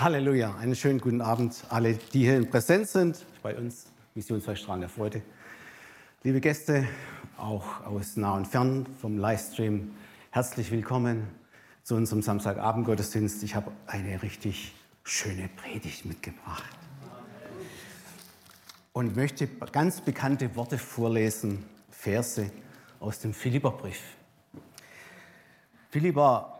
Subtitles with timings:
[0.00, 3.84] Halleluja, einen schönen guten Abend alle, die hier in Präsenz sind, bei uns
[4.14, 5.20] Missionsverstrahlen der Freude.
[6.22, 6.88] Liebe Gäste,
[7.36, 9.90] auch aus nah und fern vom Livestream,
[10.30, 11.28] herzlich willkommen
[11.82, 13.42] zu unserem Samstagabend-Gottesdienst.
[13.42, 14.74] Ich habe eine richtig
[15.04, 16.78] schöne Predigt mitgebracht
[18.94, 22.50] und möchte ganz bekannte Worte vorlesen, Verse
[23.00, 24.00] aus dem Philipperbrief.
[25.90, 26.58] Philipper,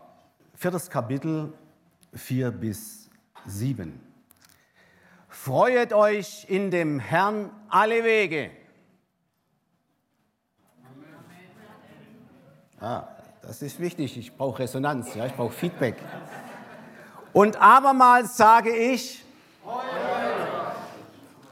[0.53, 1.51] viertes Kapitel,
[2.13, 3.00] 4 bis
[3.45, 3.99] 7.
[5.29, 8.51] Freuet euch in dem Herrn alle Wege.
[12.79, 13.07] Ah,
[13.41, 14.17] das ist wichtig.
[14.17, 15.95] Ich brauche Resonanz, ja, ich brauche Feedback.
[17.33, 19.23] Und abermals sage ich,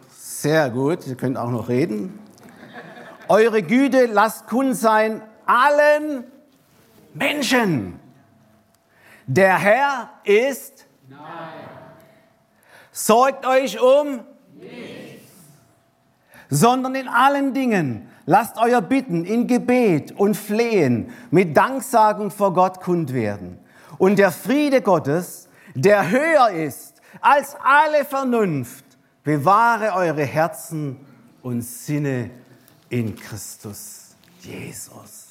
[0.09, 2.19] sehr gut, ihr könnt auch noch reden.
[3.27, 6.23] Eure Güte lasst kund sein allen
[7.13, 7.99] Menschen.
[9.27, 11.78] Der Herr ist Nein.
[12.91, 14.21] Sorgt euch um
[14.59, 15.31] nichts,
[16.49, 22.81] sondern in allen Dingen lasst euer Bitten in Gebet und Flehen mit Danksagung vor Gott
[22.81, 23.59] kund werden.
[23.97, 28.85] Und der Friede Gottes, der höher ist als alle Vernunft,
[29.23, 30.97] bewahre eure Herzen
[31.41, 32.29] und Sinne
[32.89, 35.27] in Christus Jesus.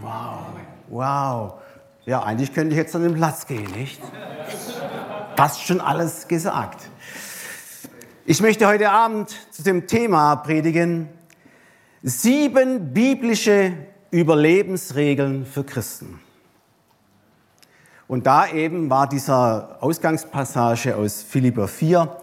[0.00, 0.46] Wow,
[0.88, 1.54] wow.
[2.04, 4.00] Ja, eigentlich könnte ich jetzt an den Platz gehen, nicht?
[5.36, 6.80] fast schon alles gesagt.
[8.26, 11.08] Ich möchte heute Abend zu dem Thema predigen,
[12.02, 13.72] sieben biblische
[14.10, 16.20] Überlebensregeln für Christen.
[18.08, 22.16] Und da eben war dieser Ausgangspassage aus Philipper 4.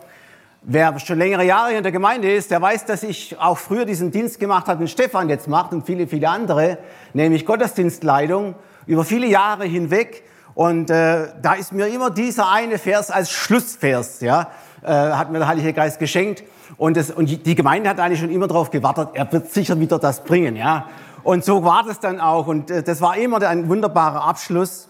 [0.61, 4.11] Wer schon längere Jahre in der Gemeinde ist, der weiß, dass ich auch früher diesen
[4.11, 6.77] Dienst gemacht habe, den Stefan jetzt macht und viele, viele andere,
[7.14, 8.55] nämlich Gottesdienstleitung,
[8.90, 10.23] über viele Jahre hinweg.
[10.56, 14.50] Und äh, da ist mir immer dieser eine Vers als Schlussvers, ja,
[14.82, 16.44] äh, hat mir der Heilige Geist geschenkt.
[16.76, 20.00] Und, das, und die Gemeinde hat eigentlich schon immer darauf gewartet, er wird sicher wieder
[20.00, 20.88] das bringen, ja.
[21.23, 22.48] Und so war das dann auch.
[22.48, 24.89] Und äh, das war immer ein wunderbarer Abschluss.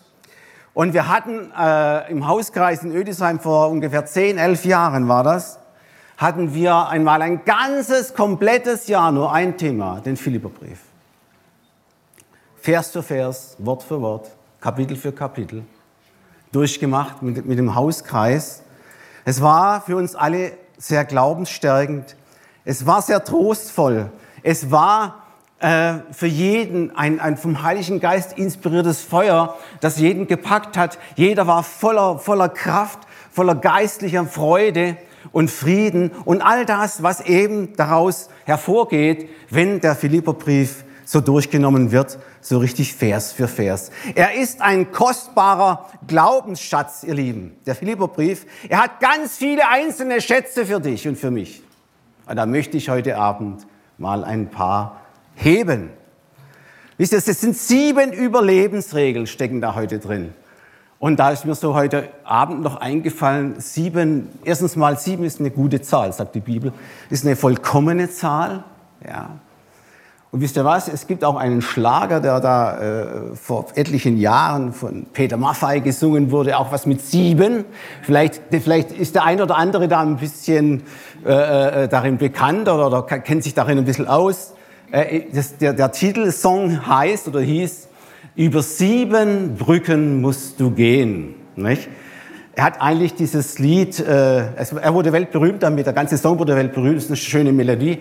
[0.74, 5.60] Und wir hatten äh, im Hauskreis in Ödisheim vor ungefähr 10, 11 Jahren war das,
[6.16, 10.80] hatten wir einmal ein ganzes, komplettes Jahr nur ein Thema, den Philipperbrief.
[12.62, 14.30] Vers für Vers, Wort für Wort.
[14.62, 15.64] Kapitel für Kapitel,
[16.52, 18.62] durchgemacht mit, mit dem Hauskreis.
[19.24, 22.18] Es war für uns alle sehr glaubensstärkend.
[22.66, 24.12] Es war sehr trostvoll.
[24.44, 25.24] Es war
[25.60, 30.98] äh, für jeden ein, ein vom Heiligen Geist inspiriertes Feuer, das jeden gepackt hat.
[31.16, 33.00] Jeder war voller, voller Kraft,
[33.32, 34.98] voller geistlicher Freude
[35.32, 42.20] und Frieden und all das, was eben daraus hervorgeht, wenn der Philipperbrief so durchgenommen wird,
[42.40, 43.90] so richtig Vers für Vers.
[44.14, 48.46] Er ist ein kostbarer Glaubensschatz, ihr Lieben, der Philipperbrief.
[48.70, 51.64] Er hat ganz viele einzelne Schätze für dich und für mich.
[52.28, 53.66] Und da möchte ich heute Abend
[53.98, 55.02] mal ein paar
[55.34, 55.90] heben.
[57.00, 60.36] Wisst ihr, es sind sieben Überlebensregeln stecken da heute drin.
[61.00, 65.50] Und da ist mir so heute Abend noch eingefallen, sieben, erstens mal sieben ist eine
[65.50, 66.72] gute Zahl, sagt die Bibel,
[67.10, 68.64] ist eine vollkommene Zahl,
[69.04, 69.40] ja.
[70.32, 70.88] Und wisst ihr was?
[70.88, 76.30] Es gibt auch einen Schlager, der da äh, vor etlichen Jahren von Peter Maffay gesungen
[76.30, 77.66] wurde, auch was mit sieben.
[78.04, 80.84] Vielleicht, vielleicht ist der ein oder andere da ein bisschen
[81.26, 84.54] äh, äh darin bekannt oder, oder, kennt sich darin ein bisschen aus.
[84.92, 87.88] Äh, das, der, der Titelsong heißt oder hieß
[88.36, 91.34] Über sieben Brücken musst du gehen.
[91.56, 91.90] Nicht?
[92.54, 96.98] Er hat eigentlich dieses Lied, äh, er wurde weltberühmt damit, der ganze Song wurde weltberühmt,
[96.98, 98.00] das ist eine schöne Melodie.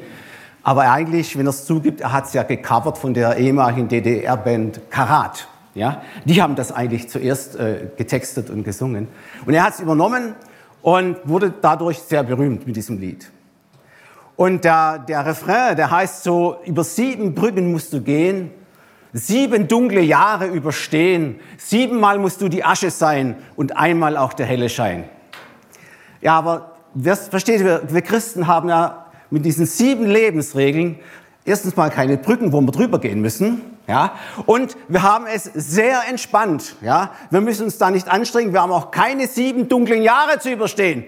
[0.68, 4.90] Aber eigentlich, wenn er es zugibt, er hat es ja gecovert von der ehemaligen DDR-Band
[4.90, 5.48] Karat.
[5.72, 6.02] Ja?
[6.26, 9.08] Die haben das eigentlich zuerst äh, getextet und gesungen.
[9.46, 10.34] Und er hat es übernommen
[10.82, 13.30] und wurde dadurch sehr berühmt mit diesem Lied.
[14.36, 18.50] Und der, der Refrain, der heißt so, über sieben Brücken musst du gehen,
[19.14, 24.68] sieben dunkle Jahre überstehen, siebenmal musst du die Asche sein und einmal auch der helle
[24.68, 25.04] Schein.
[26.20, 26.72] Ja, aber
[27.30, 30.98] versteht ihr, wir Christen haben ja mit diesen sieben Lebensregeln
[31.44, 33.62] erstens mal keine Brücken, wo wir drüber gehen müssen.
[33.86, 34.12] Ja,
[34.44, 36.76] und wir haben es sehr entspannt.
[36.82, 38.52] Ja, wir müssen uns da nicht anstrengen.
[38.52, 41.04] Wir haben auch keine sieben dunklen Jahre zu überstehen.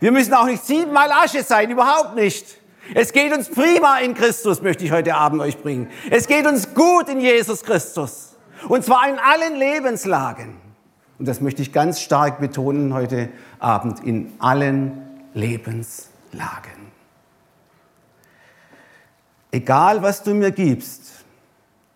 [0.00, 2.58] Wir müssen auch nicht siebenmal Asche sein, überhaupt nicht.
[2.94, 5.88] Es geht uns prima in Christus, möchte ich heute Abend euch bringen.
[6.10, 8.36] Es geht uns gut in Jesus Christus.
[8.68, 10.56] Und zwar in allen Lebenslagen.
[11.18, 13.28] Und das möchte ich ganz stark betonen heute
[13.58, 15.02] Abend, in allen
[15.34, 16.77] Lebenslagen.
[19.50, 21.24] Egal was du mir gibst,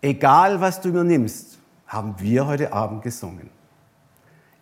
[0.01, 3.51] egal was du mir nimmst, haben wir heute Abend gesungen.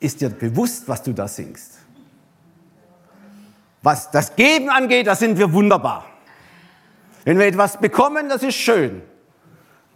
[0.00, 1.78] Ist dir bewusst, was du da singst?
[3.82, 6.04] Was das Geben angeht, da sind wir wunderbar.
[7.24, 9.02] Wenn wir etwas bekommen, das ist schön.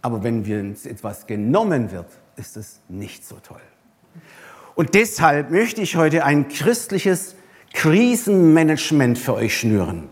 [0.01, 3.61] Aber wenn wir uns etwas genommen wird, ist es nicht so toll.
[4.75, 7.35] Und deshalb möchte ich heute ein christliches
[7.73, 10.09] Krisenmanagement für euch schnüren.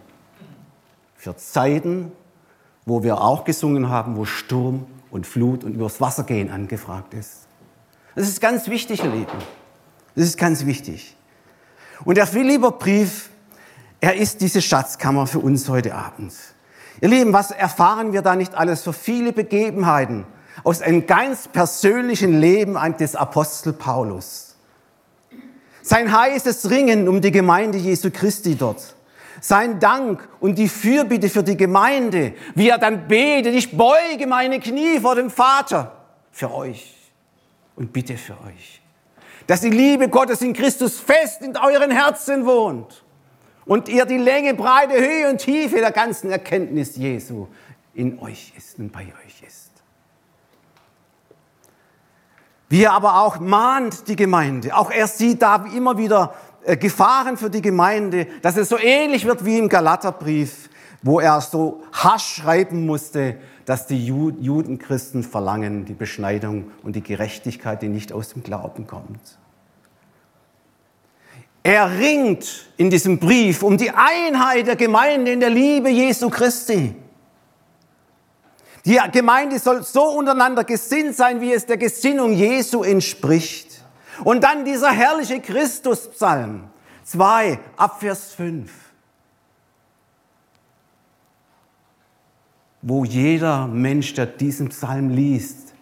[1.16, 2.12] Für Zeiten,
[2.86, 7.48] wo wir auch gesungen haben, wo Sturm und Flut und übers Wasser gehen angefragt ist.
[8.16, 9.32] Das ist ganz wichtig, ihr Lieben.
[10.16, 11.16] Das ist ganz wichtig.
[12.06, 13.30] Und der Philipperbrief,
[14.02, 16.34] er ist diese Schatzkammer für uns heute Abend.
[17.02, 20.26] Ihr Lieben, was erfahren wir da nicht alles für viele Begebenheiten
[20.64, 24.56] aus einem ganz persönlichen Leben des Apostel Paulus?
[25.82, 28.96] Sein heißes Ringen um die Gemeinde Jesu Christi dort.
[29.46, 34.60] Sein Dank und die Fürbitte für die Gemeinde, wie er dann betet, ich beuge meine
[34.60, 35.92] Knie vor dem Vater
[36.32, 36.96] für euch
[37.76, 38.84] und bitte für euch
[39.48, 43.04] dass die Liebe Gottes in Christus fest in euren Herzen wohnt
[43.66, 47.48] und ihr die Länge, Breite, Höhe und Tiefe der ganzen Erkenntnis Jesu
[47.94, 49.72] in euch ist und bei euch ist.
[52.70, 56.34] Wie er aber auch mahnt die Gemeinde, auch er sieht da immer wieder
[56.80, 60.70] Gefahren für die Gemeinde, dass es so ähnlich wird wie im Galaterbrief,
[61.02, 67.82] wo er so hasch schreiben musste, dass die Judenchristen verlangen, die Beschneidung und die Gerechtigkeit,
[67.82, 69.38] die nicht aus dem Glauben kommt.
[71.64, 76.94] Er ringt in diesem Brief um die Einheit der Gemeinde in der Liebe Jesu Christi.
[78.86, 83.73] Die Gemeinde soll so untereinander gesinnt sein, wie es der Gesinnung Jesu entspricht.
[84.24, 86.70] Und dann dieser herrliche Christuspsalm
[87.04, 88.72] 2 ab Vers 5.
[92.84, 95.74] wo jeder Mensch, der diesen Psalm liest,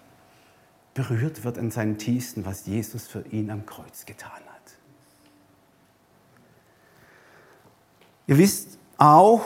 [0.93, 4.61] berührt wird in seinen Tiefsten, was Jesus für ihn am Kreuz getan hat.
[8.27, 9.41] Ihr wisst auch,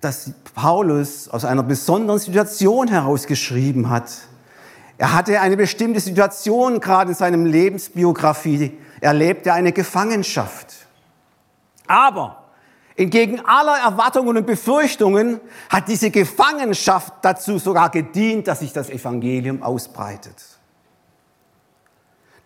[0.00, 4.27] dass Paulus aus einer besonderen Situation herausgeschrieben hat.
[4.98, 8.76] Er hatte eine bestimmte Situation gerade in seinem Lebensbiografie.
[9.00, 10.74] Er lebte eine Gefangenschaft.
[11.86, 12.48] Aber
[12.98, 15.40] Entgegen aller Erwartungen und Befürchtungen
[15.70, 20.34] hat diese Gefangenschaft dazu sogar gedient, dass sich das Evangelium ausbreitet.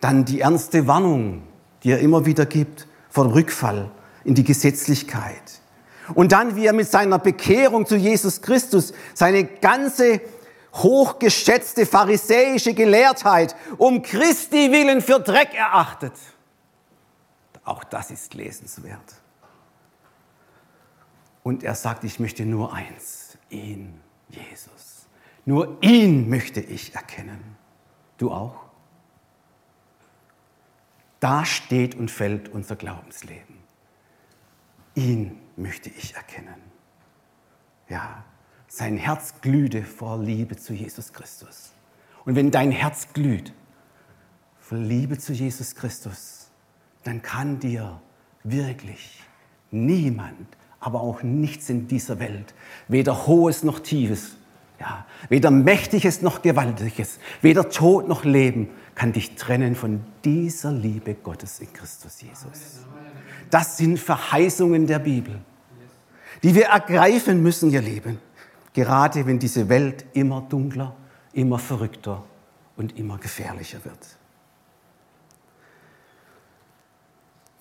[0.03, 1.45] Dann die ernste Warnung,
[1.83, 3.91] die er immer wieder gibt vor dem Rückfall
[4.25, 5.63] in die Gesetzlichkeit.
[6.13, 10.21] Und dann, wie er mit seiner Bekehrung zu Jesus Christus seine ganze
[10.75, 16.15] hochgeschätzte pharisäische Gelehrtheit um Christi willen für Dreck erachtet.
[17.65, 19.23] Auch das ist lesenswert.
[21.43, 25.07] Und er sagt, ich möchte nur eins, ihn, Jesus.
[25.45, 27.57] Nur ihn möchte ich erkennen.
[28.19, 28.55] Du auch?
[31.21, 33.57] Da steht und fällt unser Glaubensleben.
[34.95, 36.61] Ihn möchte ich erkennen.
[37.89, 38.25] Ja,
[38.75, 41.73] sein Herz glühte vor Liebe zu Jesus Christus.
[42.25, 43.53] Und wenn dein Herz glüht
[44.61, 46.47] vor Liebe zu Jesus Christus,
[47.05, 48.01] dann kann dir
[48.45, 49.21] wirklich
[49.71, 52.55] niemand aber auch nichts in dieser Welt,
[52.89, 54.37] weder hohes noch tiefes,
[54.81, 61.13] ja, weder mächtiges noch gewaltiges, weder Tod noch Leben kann dich trennen von dieser Liebe
[61.13, 62.87] Gottes in Christus Jesus.
[63.51, 65.43] Das sind Verheißungen der Bibel,
[66.43, 68.19] die wir ergreifen müssen, ihr Lieben,
[68.74, 70.94] gerade wenn diese Welt immer dunkler,
[71.32, 72.22] immer verrückter
[72.76, 74.17] und immer gefährlicher wird.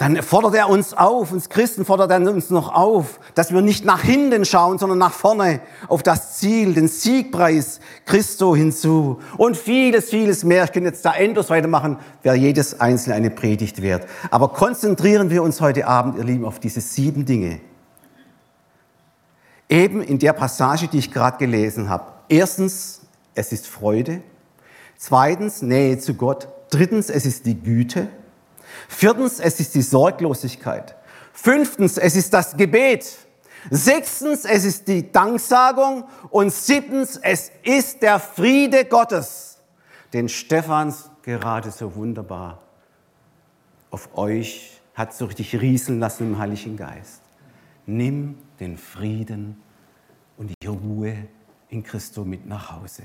[0.01, 3.85] dann fordert er uns auf, uns Christen fordert er uns noch auf, dass wir nicht
[3.85, 10.09] nach hinten schauen, sondern nach vorne auf das Ziel, den Siegpreis Christo hinzu und vieles,
[10.09, 10.63] vieles mehr.
[10.63, 14.07] Ich könnte jetzt da endlos weitermachen, wäre jedes einzelne eine Predigt wert.
[14.31, 17.59] Aber konzentrieren wir uns heute Abend, ihr Lieben, auf diese sieben Dinge.
[19.71, 22.11] Eben in der Passage, die ich gerade gelesen habe.
[22.27, 23.01] Erstens,
[23.33, 24.21] es ist Freude.
[24.97, 26.47] Zweitens, Nähe zu Gott.
[26.69, 28.09] Drittens, es ist die Güte.
[28.89, 30.95] Viertens, es ist die Sorglosigkeit.
[31.31, 33.17] Fünftens, es ist das Gebet.
[33.69, 36.03] Sechstens, es ist die Danksagung.
[36.29, 39.57] Und siebtens, es ist der Friede Gottes,
[40.13, 42.59] den Stephans gerade so wunderbar
[43.89, 47.21] auf euch hat so richtig rieseln lassen im Heiligen Geist.
[47.85, 49.57] Nimm den Frieden
[50.37, 51.27] und die Ruhe
[51.69, 53.03] in Christo mit nach Hause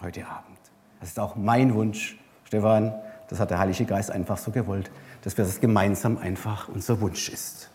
[0.00, 0.58] heute Abend.
[0.98, 2.94] Das ist auch mein Wunsch, Stefan,
[3.28, 4.90] das hat der Heilige Geist einfach so gewollt,
[5.22, 7.68] dass wir das gemeinsam einfach unser Wunsch ist.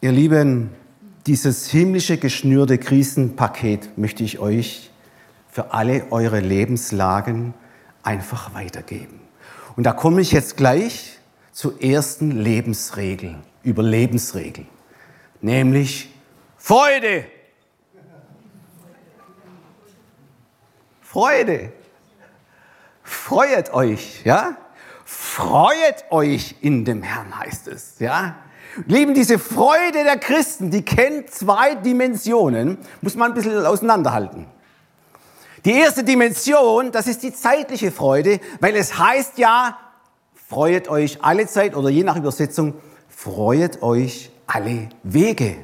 [0.00, 0.70] Ihr Lieben,
[1.26, 4.90] dieses himmlische geschnürte Krisenpaket möchte ich euch
[5.48, 7.54] für alle eure Lebenslagen
[8.02, 9.20] einfach weitergeben.
[9.76, 11.18] Und da komme ich jetzt gleich
[11.52, 13.36] zur ersten Lebensregel,
[13.68, 14.66] Überlebensregel,
[15.40, 16.12] nämlich
[16.56, 17.26] Freude.
[21.00, 21.72] Freude.
[23.02, 24.56] Freut euch, ja?
[25.04, 28.36] Freut euch in dem Herrn, heißt es, ja?
[28.86, 34.46] Lieben, diese Freude der Christen, die kennt zwei Dimensionen, muss man ein bisschen auseinanderhalten.
[35.64, 39.78] Die erste Dimension, das ist die zeitliche Freude, weil es heißt ja,
[40.34, 42.74] freut euch alle Zeit oder je nach Übersetzung,
[43.18, 45.56] freut euch alle Wege.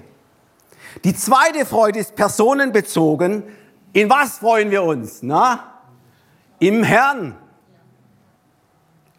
[1.05, 3.45] Die zweite Freude ist personenbezogen.
[3.93, 5.23] In was freuen wir uns?
[5.23, 5.83] Na?
[6.59, 7.37] Im Herrn.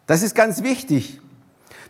[0.06, 1.22] Das ist ganz wichtig.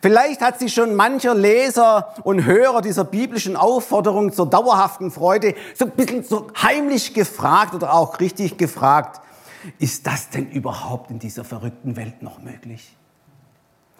[0.00, 5.86] Vielleicht hat sich schon mancher Leser und Hörer dieser biblischen Aufforderung zur dauerhaften Freude so
[5.86, 9.20] ein bisschen so heimlich gefragt oder auch richtig gefragt,
[9.80, 12.96] ist das denn überhaupt in dieser verrückten Welt noch möglich?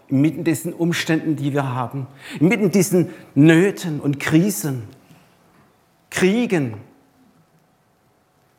[0.09, 2.07] Inmitten diesen Umständen, die wir haben,
[2.39, 4.85] inmitten diesen Nöten und Krisen,
[6.11, 6.75] Kriegen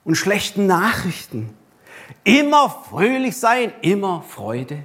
[0.04, 1.54] und schlechten Nachrichten,
[2.24, 4.84] immer fröhlich sein, immer Freude.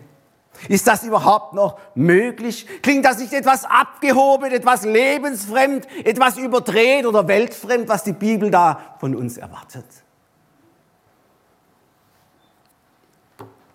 [0.68, 2.66] Ist das überhaupt noch möglich?
[2.82, 8.96] Klingt das nicht etwas abgehoben, etwas lebensfremd, etwas überdreht oder weltfremd, was die Bibel da
[9.00, 9.86] von uns erwartet?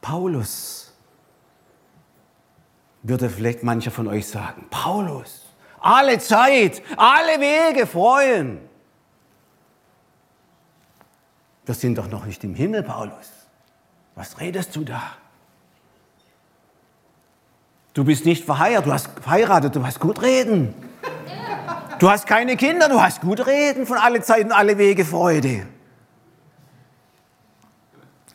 [0.01, 0.86] Paulus
[3.07, 5.45] würde vielleicht mancher von euch sagen, Paulus,
[5.79, 8.59] alle Zeit, alle Wege freuen.
[11.65, 13.31] Wir sind doch noch nicht im Himmel, Paulus.
[14.15, 15.03] Was redest du da?
[17.93, 20.73] Du bist nicht verheiratet, du hast verheiratet, du hast gut reden.
[21.99, 25.65] Du hast keine Kinder, du hast gut reden von alle Zeiten, alle Wege Freude.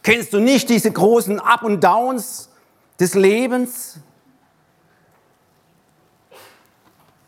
[0.02, 2.50] Kennst du nicht diese großen Up und Downs
[2.98, 4.00] des Lebens?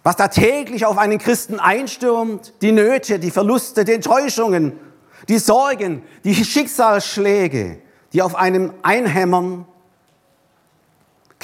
[0.04, 4.78] Was da täglich auf einen Christen einstürmt, die Nöte, die Verluste, die Enttäuschungen,
[5.28, 7.80] die Sorgen, die Schicksalsschläge,
[8.12, 9.66] die auf einem einhämmern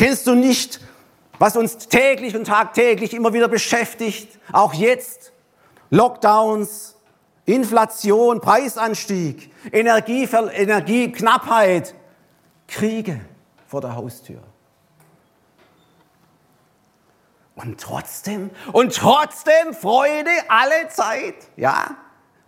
[0.00, 0.80] Kennst du nicht,
[1.38, 5.34] was uns täglich und tagtäglich immer wieder beschäftigt, auch jetzt?
[5.90, 6.96] Lockdowns,
[7.44, 11.94] Inflation, Preisanstieg, Energie, Energieknappheit,
[12.66, 13.20] Kriege
[13.66, 14.40] vor der Haustür.
[17.62, 21.34] Und trotzdem, und trotzdem Freude alle Zeit.
[21.56, 21.96] Ja,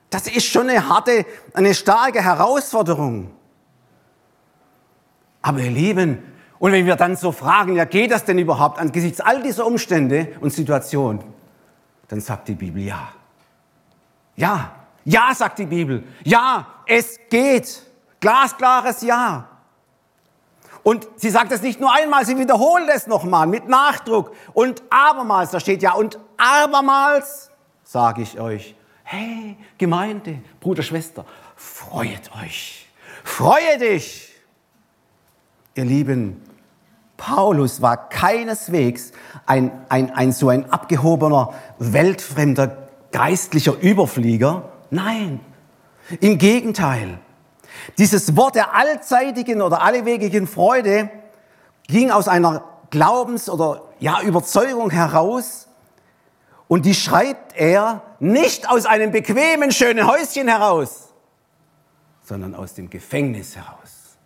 [0.09, 3.31] das ist schon eine harte, eine starke Herausforderung.
[5.42, 6.23] Aber ihr Lieben,
[6.59, 10.28] und wenn wir dann so fragen, ja, geht das denn überhaupt angesichts all dieser Umstände
[10.40, 11.23] und Situationen,
[12.09, 13.09] dann sagt die Bibel ja.
[14.37, 14.73] Ja,
[15.04, 16.04] ja, sagt die Bibel.
[16.25, 17.83] Ja, es geht.
[18.21, 19.49] Glasklares Ja.
[20.83, 24.33] Und sie sagt es nicht nur einmal, sie wiederholt es nochmal mit Nachdruck.
[24.53, 27.51] Und abermals, da steht ja, und abermals
[27.85, 28.75] sage ich euch,
[29.05, 31.25] hey, Gemeinde, Bruder, Schwester,
[31.57, 32.89] freut euch.
[33.23, 34.33] Freue dich.
[35.75, 36.43] Ihr Lieben,
[37.17, 39.12] Paulus war keineswegs
[39.47, 44.73] ein, ein, ein so ein abgehobener, weltfremder, geistlicher Überflieger.
[44.91, 45.41] Nein,
[46.21, 47.19] im Gegenteil.
[47.99, 51.11] Dieses Wort der allzeitigen oder allewegigen Freude
[51.87, 55.69] ging aus einer Glaubens- oder ja, Überzeugung heraus
[56.69, 61.12] und die schreibt er nicht aus einem bequemen, schönen Häuschen heraus,
[62.23, 64.17] sondern aus dem Gefängnis heraus.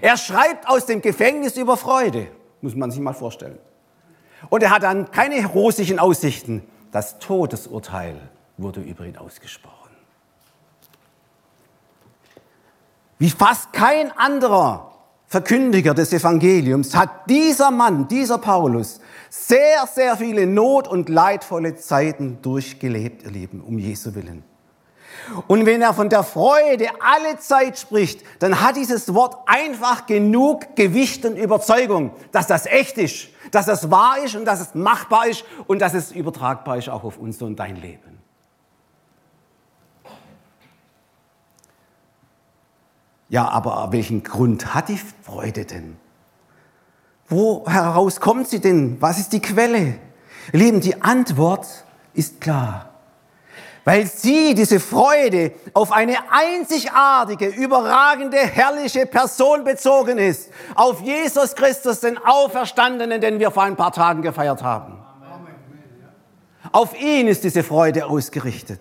[0.00, 2.28] Er schreibt aus dem Gefängnis über Freude.
[2.60, 3.58] Muss man sich mal vorstellen.
[4.48, 6.62] Und er hat dann keine rosigen Aussichten.
[6.90, 8.16] Das Todesurteil
[8.56, 9.81] wurde über ihn ausgesprochen.
[13.22, 14.90] Wie fast kein anderer
[15.28, 18.98] Verkündiger des Evangeliums hat dieser Mann, dieser Paulus,
[19.30, 24.42] sehr, sehr viele not- und leidvolle Zeiten durchgelebt, ihr Lieben, um Jesu Willen.
[25.46, 30.74] Und wenn er von der Freude alle Zeit spricht, dann hat dieses Wort einfach genug
[30.74, 35.28] Gewicht und Überzeugung, dass das echt ist, dass das wahr ist und dass es machbar
[35.28, 38.11] ist und dass es übertragbar ist auch auf unser und dein Leben.
[43.32, 45.96] Ja, aber welchen Grund hat die Freude denn?
[47.26, 48.98] Wo heraus kommt sie denn?
[49.00, 49.94] Was ist die Quelle?
[50.52, 51.66] Lieben, die Antwort
[52.14, 52.92] ist klar
[53.84, 60.50] weil sie, diese Freude, auf eine einzigartige, überragende, herrliche Person bezogen ist.
[60.74, 64.98] Auf Jesus Christus, den Auferstandenen, den wir vor ein paar Tagen gefeiert haben.
[66.70, 68.80] Auf ihn ist diese Freude ausgerichtet.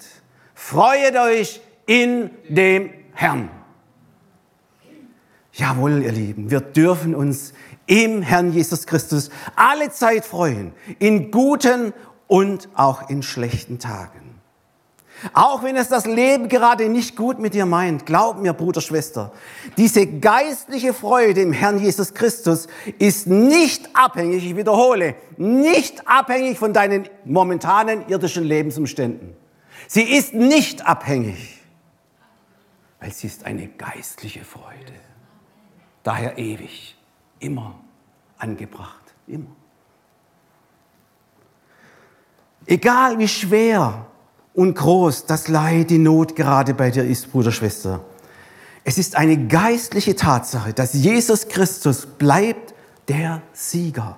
[0.53, 3.50] Freuet euch in dem Herrn.
[5.62, 7.53] Jawohl, ihr Lieben, wir dürfen uns
[7.86, 11.94] im Herrn Jesus Christus alle Zeit freuen, in guten
[12.25, 14.41] und auch in schlechten Tagen.
[15.34, 19.34] Auch wenn es das Leben gerade nicht gut mit dir meint, glaub mir, Bruder, Schwester,
[19.77, 26.74] diese geistliche Freude im Herrn Jesus Christus ist nicht abhängig, ich wiederhole, nicht abhängig von
[26.74, 29.36] deinen momentanen irdischen Lebensumständen.
[29.88, 31.62] Sie ist nicht abhängig,
[33.00, 35.11] weil sie ist eine geistliche Freude.
[36.03, 36.96] Daher ewig,
[37.39, 37.75] immer
[38.38, 39.48] angebracht, immer.
[42.65, 44.05] Egal wie schwer
[44.53, 48.01] und groß das Leid, die Not gerade bei dir ist, Bruder, Schwester.
[48.84, 52.74] Es ist eine geistliche Tatsache, dass Jesus Christus bleibt
[53.08, 54.17] der Sieger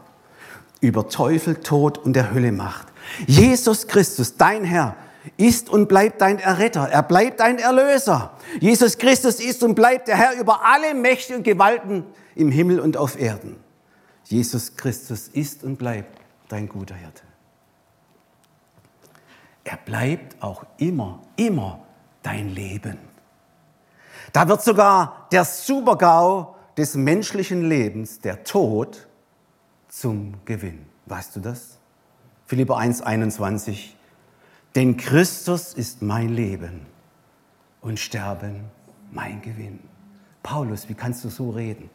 [0.79, 2.87] über Teufel, Tod und der Hölle Macht.
[3.27, 4.95] Jesus Christus, dein Herr,
[5.37, 6.89] ist und bleibt dein Erretter.
[6.89, 8.33] Er bleibt dein Erlöser.
[8.59, 12.97] Jesus Christus ist und bleibt der Herr über alle Mächte und Gewalten im Himmel und
[12.97, 13.57] auf Erden.
[14.25, 17.23] Jesus Christus ist und bleibt dein guter Hirte.
[19.63, 21.85] Er bleibt auch immer, immer
[22.21, 22.97] dein Leben.
[24.33, 29.07] Da wird sogar der Supergau des menschlichen Lebens, der Tod,
[29.87, 30.85] zum Gewinn.
[31.05, 31.77] Weißt du das?
[32.47, 33.95] Philipper 1, 21.
[34.75, 36.85] Denn Christus ist mein Leben
[37.81, 38.65] und Sterben
[39.11, 39.79] mein Gewinn.
[40.41, 41.89] Paulus, wie kannst du so reden?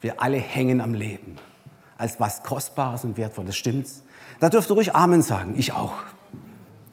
[0.00, 1.36] Wir alle hängen am Leben
[1.98, 3.56] als was Kostbares und Wertvolles.
[3.56, 4.02] Stimmt's?
[4.40, 5.54] Da dürft ihr ruhig Amen sagen.
[5.56, 5.94] Ich auch.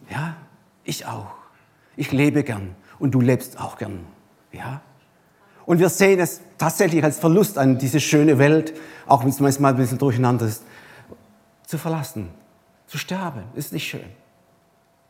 [0.10, 0.36] Ja,
[0.84, 1.32] ich auch.
[1.96, 4.06] Ich lebe gern und du lebst auch gern.
[4.52, 4.82] Ja?
[5.66, 8.74] Und wir sehen es tatsächlich als Verlust an, diese schöne Welt,
[9.06, 10.64] auch wenn es manchmal ein bisschen durcheinander ist,
[11.66, 12.30] zu verlassen,
[12.88, 13.44] zu sterben.
[13.56, 14.06] Ist nicht schön.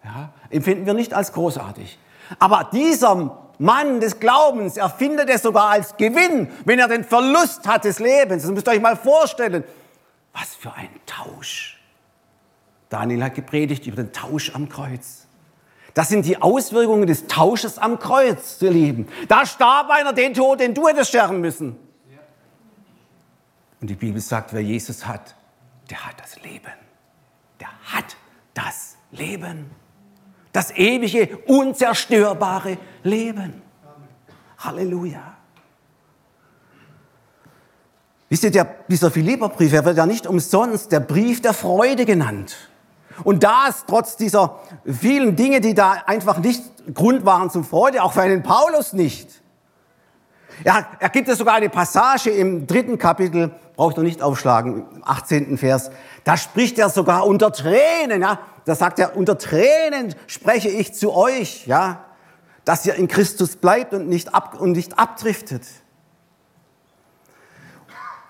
[0.06, 0.30] Ja?
[0.50, 1.98] Empfinden wir nicht als großartig.
[2.40, 7.86] Aber dieser Mann des Glaubens erfindet es sogar als Gewinn, wenn er den Verlust hat
[7.86, 8.44] des Lebens.
[8.44, 9.64] Das müsst ihr euch mal vorstellen.
[10.34, 11.80] Was für ein Tausch.
[12.90, 15.26] Daniel hat gepredigt über den Tausch am Kreuz.
[15.94, 19.08] Das sind die Auswirkungen des Tausches am Kreuz, ihr Lieben.
[19.30, 21.78] Da starb einer den Tod, den du hättest sterben müssen.
[23.80, 25.36] Und die Bibel sagt, wer Jesus hat,
[25.90, 26.74] der hat das Leben.
[27.60, 28.18] Der hat
[28.54, 29.72] das Leben.
[30.56, 33.62] Das ewige, unzerstörbare Leben.
[34.58, 35.36] Halleluja.
[38.30, 42.56] Wisst ihr, der, dieser Philipperbrief, er wird ja nicht umsonst der Brief der Freude genannt.
[43.26, 46.64] Und das trotz dieser vielen Dinge, die da einfach nicht
[46.94, 49.42] Grund waren zum Freude, auch für einen Paulus nicht.
[50.64, 55.04] Er, er gibt es sogar eine Passage im dritten Kapitel, braucht ihr nicht aufschlagen, im
[55.04, 55.58] 18.
[55.58, 55.92] Vers.
[56.24, 58.40] Da spricht er sogar unter Tränen, ja.
[58.66, 62.06] Da sagt er, unter Tränen spreche ich zu euch, ja,
[62.64, 65.64] dass ihr in Christus bleibt und nicht, ab, und nicht abdriftet.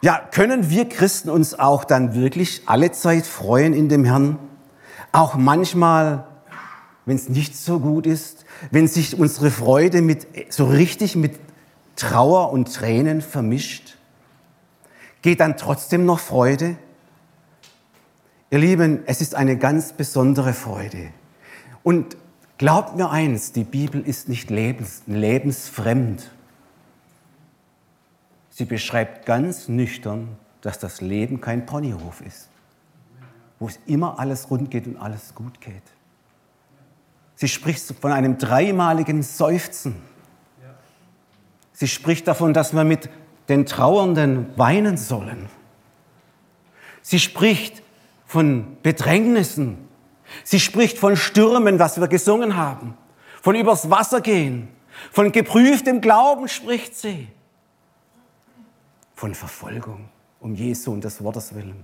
[0.02, 4.38] Ja, können wir Christen uns auch dann wirklich alle Zeit freuen in dem Herrn?
[5.12, 6.26] Auch manchmal,
[7.06, 11.40] wenn es nicht so gut ist, wenn sich unsere Freude mit, so richtig mit
[11.96, 13.98] Trauer und Tränen vermischt,
[15.22, 16.78] geht dann trotzdem noch Freude?
[18.50, 21.10] Ihr Lieben, es ist eine ganz besondere Freude.
[21.84, 22.18] Und
[22.58, 26.32] glaubt mir eins, die Bibel ist nicht lebens, lebensfremd.
[28.50, 32.50] Sie beschreibt ganz nüchtern, dass das Leben kein Ponyhof ist
[33.60, 35.82] wo es immer alles rund geht und alles gut geht.
[37.36, 39.96] Sie spricht von einem dreimaligen Seufzen.
[41.76, 43.10] Sie spricht davon, dass wir mit
[43.50, 45.50] den Trauernden weinen sollen.
[47.02, 47.84] Sie spricht
[48.26, 49.78] von Bedrängnissen.
[50.44, 52.98] Sie spricht von Stürmen, was wir gesungen haben.
[53.42, 54.70] Von übers Wasser gehen.
[55.12, 57.28] Von geprüftem Glauben spricht sie.
[59.14, 60.10] Von Verfolgung
[60.40, 61.84] um Jesu und des Wortes willen.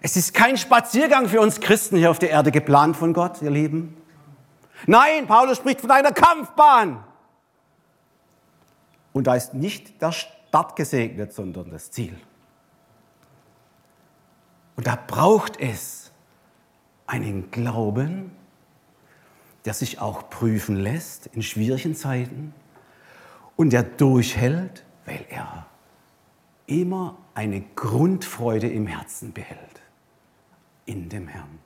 [0.00, 3.50] Es ist kein Spaziergang für uns Christen hier auf der Erde geplant von Gott, ihr
[3.50, 3.96] Lieben.
[4.86, 7.04] Nein, Paulus spricht von einer Kampfbahn.
[9.14, 12.14] Und da ist nicht der Start gesegnet, sondern das Ziel.
[14.76, 16.10] Und da braucht es
[17.06, 18.32] einen Glauben,
[19.64, 22.52] der sich auch prüfen lässt in schwierigen Zeiten
[23.56, 25.66] und der durchhält, weil er
[26.66, 29.80] immer eine Grundfreude im Herzen behält
[30.86, 31.60] in dem Herrn.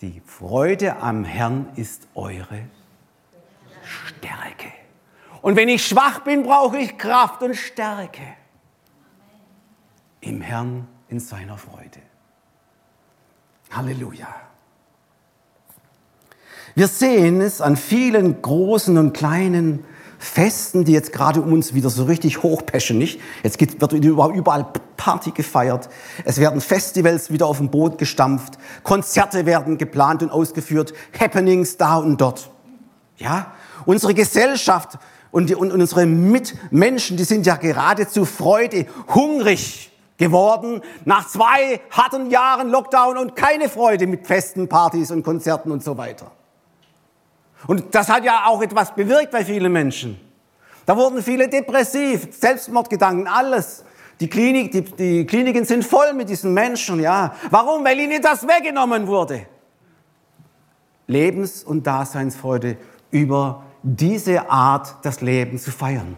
[0.00, 2.64] Die Freude am Herrn ist eure.
[5.46, 8.20] Und wenn ich schwach bin, brauche ich Kraft und Stärke.
[10.20, 12.00] Im Herrn in seiner Freude.
[13.70, 14.26] Halleluja.
[16.74, 19.84] Wir sehen es an vielen großen und kleinen
[20.18, 23.20] Festen, die jetzt gerade um uns wieder so richtig hochpeschen, nicht?
[23.44, 25.88] Jetzt wird überall Party gefeiert.
[26.24, 28.58] Es werden Festivals wieder auf den Boot gestampft.
[28.82, 30.92] Konzerte werden geplant und ausgeführt.
[31.16, 32.50] Happenings da und dort.
[33.16, 33.52] Ja?
[33.84, 34.98] Unsere Gesellschaft
[35.30, 42.70] und, und unsere Mitmenschen, die sind ja geradezu Freude hungrig geworden nach zwei harten Jahren
[42.70, 46.30] Lockdown und keine Freude mit Festen, Partys und Konzerten und so weiter.
[47.66, 50.20] Und das hat ja auch etwas bewirkt bei vielen Menschen.
[50.84, 53.84] Da wurden viele depressiv, Selbstmordgedanken, alles.
[54.20, 57.34] Die, Klinik, die, die Kliniken sind voll mit diesen Menschen, ja.
[57.50, 57.84] Warum?
[57.84, 59.46] Weil ihnen das weggenommen wurde.
[61.06, 62.78] Lebens- und Daseinsfreude
[63.10, 66.16] über diese Art, das Leben zu feiern.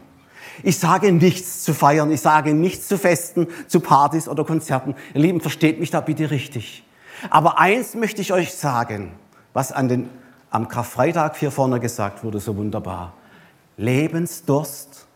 [0.63, 4.95] Ich sage nichts zu feiern, ich sage nichts zu Festen, zu Partys oder Konzerten.
[5.15, 6.85] Ihr Lieben, versteht mich da bitte richtig.
[7.31, 9.13] Aber eins möchte ich euch sagen,
[9.53, 10.09] was an den
[10.51, 13.13] am Karfreitag hier vorne gesagt wurde, so wunderbar.
[13.77, 15.07] Lebensdurst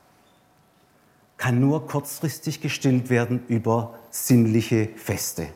[1.39, 5.49] kann nur kurzfristig gestillt werden über sinnliche Feste.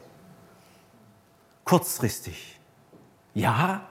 [1.64, 2.58] Kurzfristig.
[3.34, 3.82] Ja,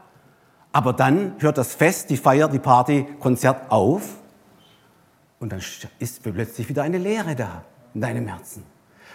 [0.76, 4.02] aber dann hört das Fest, die Feier, die Party, Konzert auf
[5.40, 5.62] und dann
[6.00, 8.66] ist plötzlich wieder eine Leere da in deinem Herzen.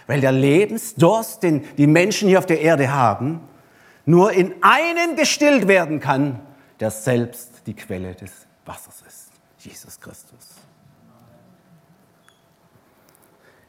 [0.07, 3.41] Weil der Lebensdurst, den die Menschen hier auf der Erde haben,
[4.07, 6.39] nur in einen gestillt werden kann,
[6.79, 8.31] der selbst die Quelle des
[8.65, 10.55] Wassers ist, Jesus Christus.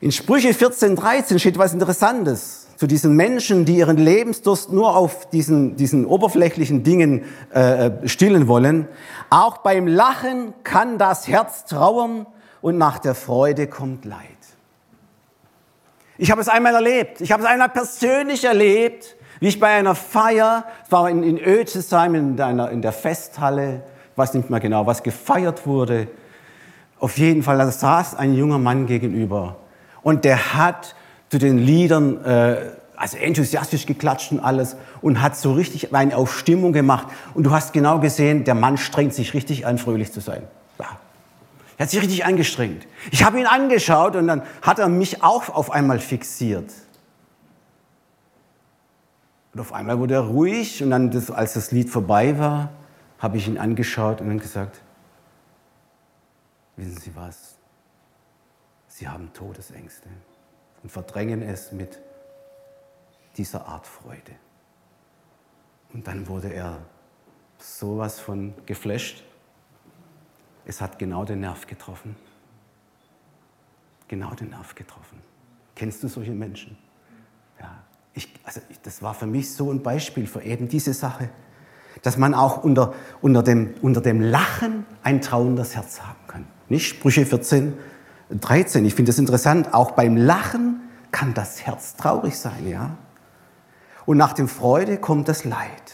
[0.01, 5.31] In Sprüche 14, 13 steht was Interessantes zu diesen Menschen, die ihren Lebensdurst nur auf
[5.31, 8.89] diesen, diesen oberflächlichen Dingen äh, stillen wollen.
[9.31, 12.27] Auch beim Lachen kann das Herz trauern
[12.61, 14.19] und nach der Freude kommt Leid.
[16.19, 17.21] Ich habe es einmal erlebt.
[17.21, 21.39] Ich habe es einmal persönlich erlebt, wie ich bei einer Feier, es war in, in
[21.39, 26.09] Ötesheim, in, einer, in der Festhalle, ich weiß nicht mehr genau, was gefeiert wurde.
[26.99, 29.59] Auf jeden Fall, da saß ein junger Mann gegenüber
[30.03, 30.97] und der hat
[31.33, 36.39] zu den Liedern, äh, also enthusiastisch geklatscht und alles und hat so richtig eine auf
[36.39, 37.07] Stimmung gemacht.
[37.33, 40.43] Und du hast genau gesehen, der Mann strengt sich richtig an, fröhlich zu sein.
[40.79, 40.99] Ja.
[41.79, 42.87] Er hat sich richtig angestrengt.
[43.13, 46.71] Ich habe ihn angeschaut und dann hat er mich auch auf einmal fixiert.
[49.55, 52.69] Und auf einmal wurde er ruhig und dann, das, als das Lied vorbei war,
[53.21, 54.83] habe ich ihn angeschaut und dann gesagt,
[56.77, 57.57] wissen Sie was,
[58.87, 60.11] Sie haben Todesängste
[60.83, 61.99] und verdrängen es mit
[63.37, 64.33] dieser Art Freude.
[65.93, 66.79] Und dann wurde er
[67.59, 69.23] sowas von geflasht.
[70.65, 72.17] Es hat genau den Nerv getroffen.
[74.09, 75.21] Genau den Nerv getroffen.
[75.75, 76.77] Kennst du solche Menschen?
[77.59, 77.83] Ja
[78.15, 81.31] ich, also das war für mich so ein Beispiel für eben diese Sache,
[82.03, 86.47] dass man auch unter, unter, dem, unter dem Lachen ein trauendes Herz haben kann.
[86.69, 87.75] Nicht Sprüche 14,
[88.41, 88.85] 13.
[88.85, 89.75] Ich finde das interessant.
[89.75, 92.97] Auch beim Lachen kann das Herz traurig sein, ja.
[94.07, 95.93] Und nach dem Freude kommt das Leid.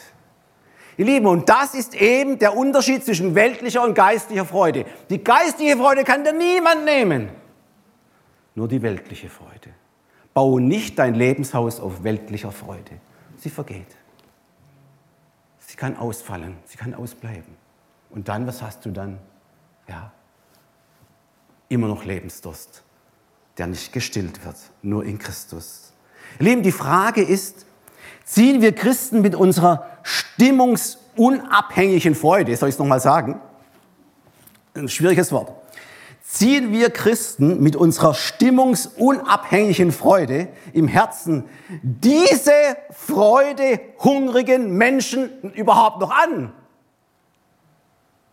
[0.97, 4.85] Ihr Lieben, und das ist eben der Unterschied zwischen weltlicher und geistlicher Freude.
[5.11, 7.29] Die geistliche Freude kann dir niemand nehmen.
[8.55, 9.71] Nur die weltliche Freude.
[10.35, 12.99] Baue nicht dein Lebenshaus auf weltlicher Freude.
[13.37, 13.97] Sie vergeht.
[15.59, 17.57] Sie kann ausfallen, sie kann ausbleiben.
[18.11, 19.19] Und dann, was hast du dann?
[19.89, 20.11] Ja,
[21.69, 22.83] immer noch Lebensdurst,
[23.57, 25.93] der nicht gestillt wird, nur in Christus.
[26.39, 27.67] Lieben, die Frage ist,
[28.25, 33.41] ziehen wir Christen mit unserer stimmungsunabhängigen Freude, soll ich es nochmal sagen?
[34.75, 35.53] Ein schwieriges Wort
[36.29, 41.45] ziehen wir Christen mit unserer stimmungsunabhängigen Freude im Herzen
[41.83, 42.53] diese
[42.91, 46.53] Freude hungrigen Menschen überhaupt noch an?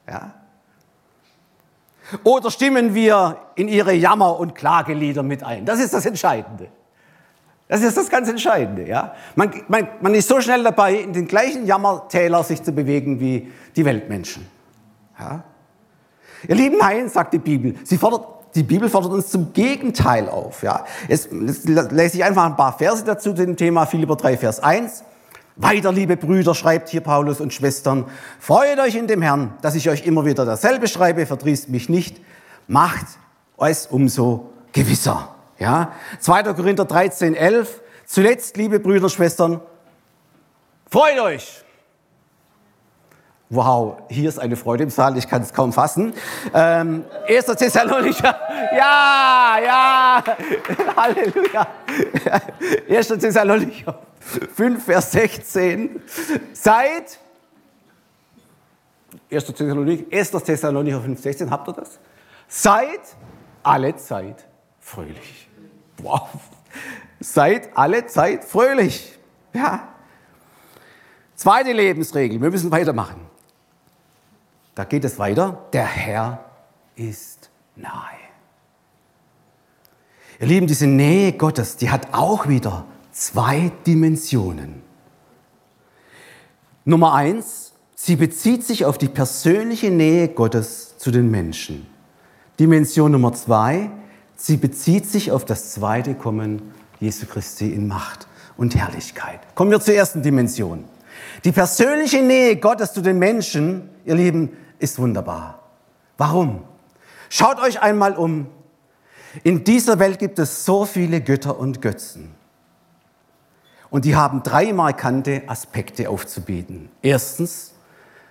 [0.08, 0.34] Ja?
[2.24, 5.66] Oder stimmen wir in ihre Jammer- und Klagelieder mit ein?
[5.66, 6.68] Das ist das Entscheidende.
[7.68, 8.88] Das ist das ganz Entscheidende.
[8.88, 9.16] Ja?
[9.36, 13.52] Man, man, man ist so schnell dabei, in den gleichen Jammertäler sich zu bewegen wie
[13.76, 14.46] die Weltmenschen.
[15.20, 15.44] Ja?
[16.48, 17.76] Ihr Lieben, nein, sagt die Bibel.
[17.84, 20.62] Sie fordert, die Bibel fordert uns zum Gegenteil auf.
[20.62, 20.86] Ja.
[21.08, 25.04] Jetzt, lese ich einfach ein paar Verse dazu zu dem Thema, Philipper 3, Vers 1.
[25.58, 28.06] Weiter, liebe Brüder, schreibt hier Paulus und Schwestern,
[28.40, 32.20] freut euch in dem Herrn, dass ich euch immer wieder dasselbe schreibe, verdrießt mich nicht,
[32.68, 33.06] macht
[33.58, 35.34] es umso gewisser.
[35.58, 35.94] Ja?
[36.20, 36.44] 2.
[36.56, 39.62] Korinther 13, 11, zuletzt, liebe Brüder Schwestern,
[40.92, 41.64] freut euch.
[43.50, 46.14] Wow, hier ist eine Freude im Saal, ich kann es kaum fassen.
[46.54, 47.46] Ähm, 1.
[47.46, 48.38] Thessalonicher,
[48.76, 50.24] ja, ja,
[50.98, 51.66] Halleluja.
[52.90, 53.08] 1.
[53.08, 56.02] Thessalonicher 5, Vers 16.
[56.54, 57.20] Seid,
[59.32, 59.46] 1.
[59.46, 60.32] Thessalonicher, 1.
[60.32, 62.00] Thessalonicher 5, 16, habt ihr das?
[62.48, 63.02] Seid
[63.64, 64.48] alle Zeit
[64.80, 65.50] fröhlich.
[65.98, 66.30] Wow.
[67.20, 69.18] Seid alle Zeit fröhlich.
[69.54, 69.88] Ja.
[71.36, 72.42] Zweite Lebensregel.
[72.42, 73.22] Wir müssen weitermachen.
[74.74, 75.66] Da geht es weiter.
[75.72, 76.46] Der Herr
[76.96, 78.16] ist nahe.
[80.40, 82.86] Ihr Lieben, diese Nähe Gottes, die hat auch wieder
[83.16, 84.82] zwei Dimensionen.
[86.84, 91.88] Nummer eins, sie bezieht sich auf die persönliche Nähe Gottes zu den Menschen.
[92.60, 93.90] Dimension Nummer zwei,
[94.36, 99.40] sie bezieht sich auf das zweite Kommen Jesu Christi in Macht und Herrlichkeit.
[99.56, 100.84] Kommen wir zur ersten Dimension.
[101.46, 105.64] Die persönliche Nähe Gottes zu den Menschen, ihr Lieben, ist wunderbar.
[106.18, 106.64] Warum?
[107.30, 108.48] Schaut euch einmal um.
[109.44, 112.36] In dieser Welt gibt es so viele Götter und Götzen.
[113.96, 116.90] Und die haben drei markante Aspekte aufzubieten.
[117.02, 117.76] Erstens,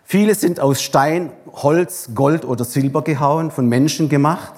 [0.05, 4.53] viele sind aus Stein, Holz, Gold oder Silber gehauen, von Menschen gemacht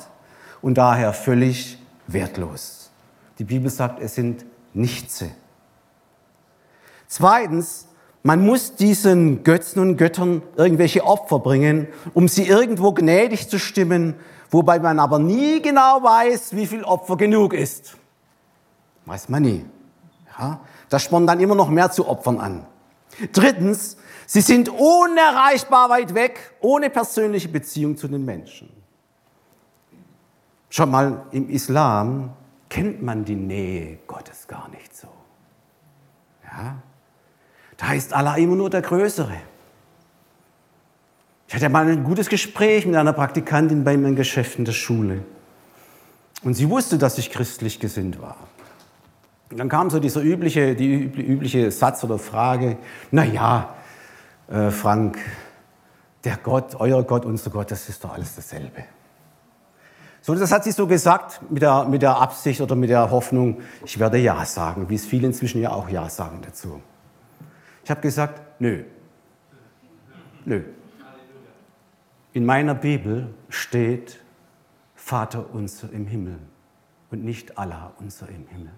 [0.63, 2.91] und daher völlig wertlos.
[3.39, 5.31] Die Bibel sagt, es sind Nichtse.
[7.07, 7.87] Zweitens,
[8.25, 14.17] man muss diesen Götzen und Göttern irgendwelche Opfer bringen, um sie irgendwo gnädig zu stimmen,
[14.51, 17.97] wobei man aber nie genau weiß, wie viel Opfer genug ist.
[19.05, 19.65] Weiß man nie.
[20.37, 20.59] Ja?
[20.89, 22.67] Das spornt dann immer noch mehr zu Opfern an.
[23.33, 23.97] Drittens,
[24.27, 28.71] sie sind unerreichbar weit weg, ohne persönliche Beziehung zu den Menschen.
[30.69, 32.33] Schau mal, im Islam
[32.69, 35.09] kennt man die Nähe Gottes gar nicht so.
[36.45, 36.77] Ja?
[37.77, 39.37] Da ist Allah immer nur der Größere.
[41.49, 45.25] Ich hatte mal ein gutes Gespräch mit einer Praktikantin bei meinem Geschäft in der Schule.
[46.43, 48.37] Und sie wusste, dass ich christlich gesinnt war.
[49.51, 52.79] Und dann kam so dieser übliche, die übliche Satz oder Frage,
[53.11, 53.75] na ja,
[54.49, 55.19] äh, Frank,
[56.25, 58.85] der Gott, euer Gott, unser Gott, das ist doch alles dasselbe.
[60.21, 63.61] So, das hat sie so gesagt mit der, mit der Absicht oder mit der Hoffnung,
[63.85, 66.83] ich werde Ja sagen, wie es viele inzwischen ja auch Ja sagen dazu.
[67.85, 68.83] Ich habe gesagt, nö.
[70.45, 70.63] Nö.
[72.33, 74.21] In meiner Bibel steht
[74.97, 76.39] Vater unser im Himmel
[77.13, 78.73] und nicht Allah unser im Himmel.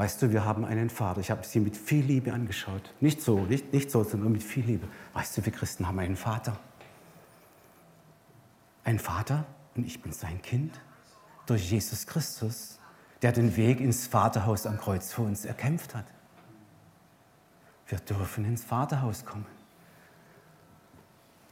[0.00, 1.20] Weißt du, wir haben einen Vater.
[1.20, 2.94] Ich habe sie mit viel Liebe angeschaut.
[3.00, 4.88] Nicht so, nicht, nicht so, sondern mit viel Liebe.
[5.12, 6.58] Weißt du, wir Christen haben einen Vater.
[8.82, 9.44] Ein Vater
[9.76, 10.80] und ich bin sein Kind
[11.44, 12.78] durch Jesus Christus,
[13.20, 16.06] der den Weg ins Vaterhaus am Kreuz für uns erkämpft hat.
[17.86, 19.44] Wir dürfen ins Vaterhaus kommen.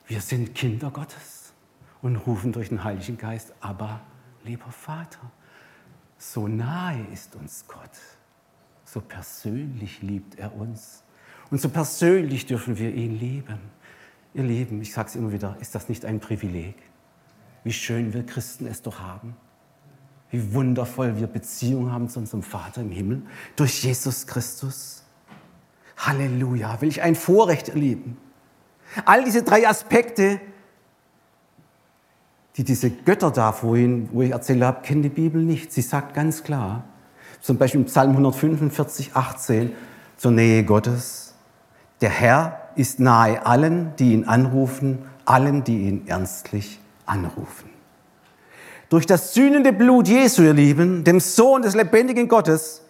[0.07, 1.53] Wir sind Kinder Gottes
[2.01, 4.01] und rufen durch den Heiligen Geist, aber
[4.43, 5.31] lieber Vater,
[6.17, 7.91] so nahe ist uns Gott,
[8.93, 11.03] so persönlich liebt er uns
[11.51, 13.59] und so persönlich dürfen wir ihn lieben.
[14.35, 16.77] Ihr Lieben, ich sage es immer wieder, ist das nicht ein Privileg?
[17.65, 19.37] Wie schön wir Christen es doch haben.
[20.31, 23.23] Wie wundervoll wir Beziehung haben zu unserem Vater im Himmel
[23.57, 25.03] durch Jesus Christus.
[25.97, 28.17] Halleluja, will ich ein Vorrecht erleben.
[29.05, 30.41] All diese drei Aspekte,
[32.57, 35.73] die diese Götter da vorhin, wo ich erzählt habe, kennen die Bibel nicht.
[35.73, 36.85] Sie sagt ganz klar,
[37.41, 39.73] zum Beispiel im Psalm 145, 18,
[40.17, 41.35] zur Nähe Gottes,
[42.01, 47.71] der Herr ist nahe allen, die ihn anrufen, allen, die ihn ernstlich anrufen.
[48.89, 52.83] Durch das sühnende Blut Jesu, ihr Lieben, dem Sohn des lebendigen Gottes,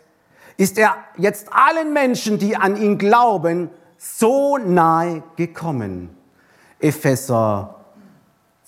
[0.56, 6.10] ist er jetzt allen Menschen, die an ihn glauben, so nahe gekommen.
[6.80, 7.77] Epheser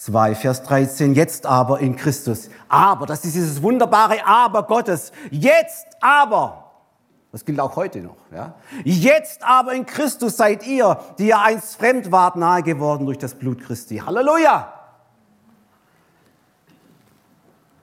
[0.00, 2.48] 2, Vers 13, jetzt aber in Christus.
[2.70, 5.12] Aber, das ist dieses wunderbare Aber Gottes.
[5.30, 6.70] Jetzt aber,
[7.32, 8.54] das gilt auch heute noch, ja.
[8.82, 13.34] Jetzt aber in Christus seid ihr, die ihr einst fremd wart, nahe geworden durch das
[13.34, 13.98] Blut Christi.
[13.98, 14.72] Halleluja!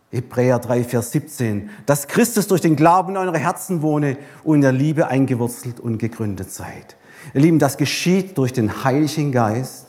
[0.10, 4.62] Hebräer 3, Vers 17, dass Christus durch den Glauben in eure Herzen wohne und in
[4.62, 6.98] der Liebe eingewurzelt und gegründet seid.
[7.36, 9.87] Ihr Lieben, das geschieht durch den Heiligen Geist,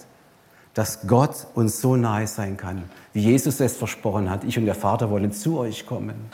[0.79, 4.45] dass Gott uns so nahe sein kann, wie Jesus es versprochen hat.
[4.45, 6.31] Ich und der Vater wollen zu euch kommen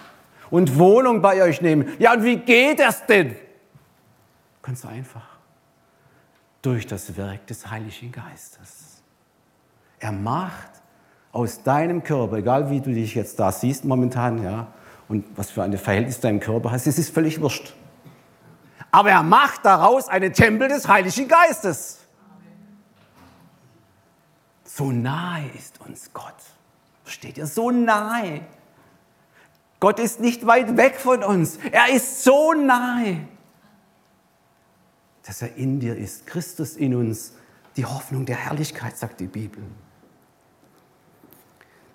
[0.51, 1.89] und Wohnung bei euch nehmen.
[1.99, 3.37] Ja, und wie geht das denn?
[4.61, 5.25] Ganz einfach.
[6.61, 9.03] Durch das Werk des Heiligen Geistes.
[9.99, 10.73] Er macht
[11.33, 14.67] aus deinem Körper, egal wie du dich jetzt da siehst momentan, ja,
[15.09, 17.73] und was für eine Verhältnis deinem Körper hast, es ist völlig wurscht.
[18.91, 22.04] Aber er macht daraus einen Tempel des Heiligen Geistes.
[24.77, 26.35] So nahe ist uns Gott.
[27.05, 27.47] Versteht ihr?
[27.47, 28.41] So nahe.
[29.79, 31.61] Gott ist nicht weit weg von uns.
[31.71, 33.21] Er ist so nahe,
[35.25, 36.27] dass er in dir ist.
[36.27, 37.35] Christus in uns,
[37.77, 39.63] die Hoffnung der Herrlichkeit, sagt die Bibel.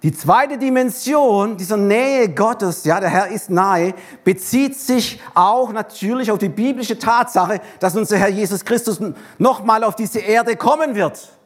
[0.01, 6.31] Die zweite Dimension dieser Nähe Gottes, ja, der Herr ist nahe, bezieht sich auch natürlich
[6.31, 9.01] auf die biblische Tatsache, dass unser Herr Jesus Christus
[9.37, 11.38] nochmal auf diese Erde kommen wird.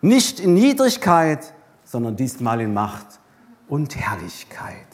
[0.00, 1.54] Nicht in Niedrigkeit,
[1.84, 3.06] sondern diesmal in Macht
[3.68, 4.86] und Herrlichkeit.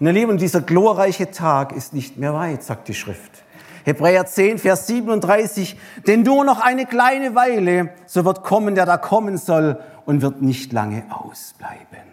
[0.00, 3.44] Und ihr Lieben, dieser glorreiche Tag ist nicht mehr weit, sagt die Schrift.
[3.84, 8.96] Hebräer 10, Vers 37, denn nur noch eine kleine Weile, so wird kommen, der da
[8.98, 12.08] kommen soll und wird nicht lange ausbleiben.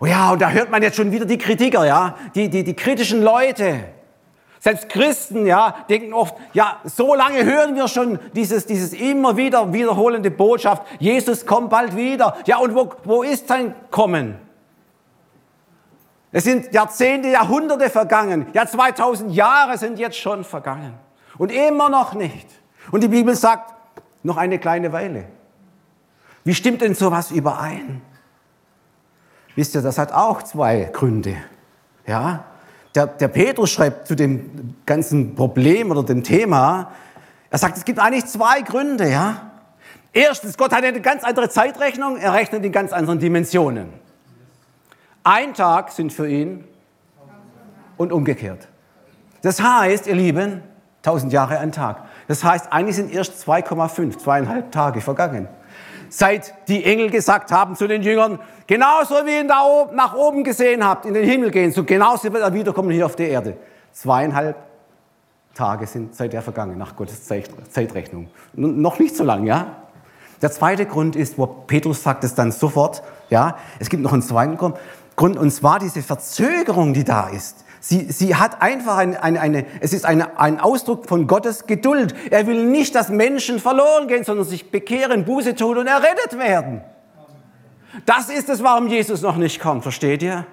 [0.00, 2.74] Oh ja, und da hört man jetzt schon wieder die Kritiker, ja, die, die, die
[2.74, 3.84] kritischen Leute.
[4.62, 9.72] Selbst Christen, ja, denken oft, ja, so lange hören wir schon dieses, dieses immer wieder
[9.72, 12.36] wiederholende Botschaft, Jesus kommt bald wieder.
[12.46, 14.36] Ja, und wo, wo ist sein Kommen?
[16.30, 18.46] Es sind Jahrzehnte, Jahrhunderte vergangen.
[18.52, 20.94] Ja, 2000 Jahre sind jetzt schon vergangen.
[21.38, 22.46] Und immer noch nicht.
[22.92, 23.74] Und die Bibel sagt,
[24.22, 25.24] noch eine kleine Weile.
[26.44, 28.00] Wie stimmt denn sowas überein?
[29.56, 31.34] Wisst ihr, das hat auch zwei Gründe.
[32.06, 32.44] Ja?
[32.94, 36.92] Der, der Petrus schreibt zu dem ganzen Problem oder dem Thema,
[37.50, 39.10] er sagt, es gibt eigentlich zwei Gründe.
[39.10, 39.50] Ja?
[40.12, 43.88] Erstens, Gott hat eine ganz andere Zeitrechnung, er rechnet in ganz anderen Dimensionen.
[45.24, 46.64] Ein Tag sind für ihn
[47.96, 48.68] und umgekehrt.
[49.42, 50.62] Das heißt, ihr Lieben,
[50.98, 52.04] 1000 Jahre ein Tag.
[52.28, 55.48] Das heißt, eigentlich sind erst 2,5, zweieinhalb Tage vergangen
[56.12, 60.86] seit die Engel gesagt haben zu den Jüngern, genauso wie ihr da nach oben gesehen
[60.86, 63.56] habt, in den Himmel gehen, so genauso wird er wiederkommen hier auf der Erde.
[63.92, 64.56] Zweieinhalb
[65.54, 68.28] Tage sind seither vergangen, nach Gottes Zeitrechnung.
[68.52, 69.76] Noch nicht so lang, ja?
[70.42, 74.22] Der zweite Grund ist, wo Petrus sagt es dann sofort, ja, es gibt noch einen
[74.22, 74.76] zweiten Grund,
[75.16, 77.64] und zwar diese Verzögerung, die da ist.
[77.80, 82.14] Sie, sie hat einfach eine, eine, eine es ist eine, ein Ausdruck von Gottes Geduld.
[82.30, 86.82] Er will nicht, dass Menschen verloren gehen, sondern sich bekehren, Buße tun und errettet werden.
[88.06, 90.46] Das ist es, warum Jesus noch nicht kommt, versteht ihr?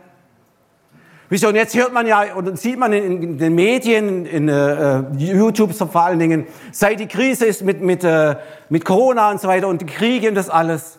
[1.30, 1.50] Wieso?
[1.50, 6.02] Und jetzt hört man ja und sieht man in, den Medien, in äh, YouTube vor
[6.02, 8.36] allen Dingen, seit die Krise ist mit, mit, äh,
[8.70, 10.99] mit Corona und so weiter und die Kriege und das alles,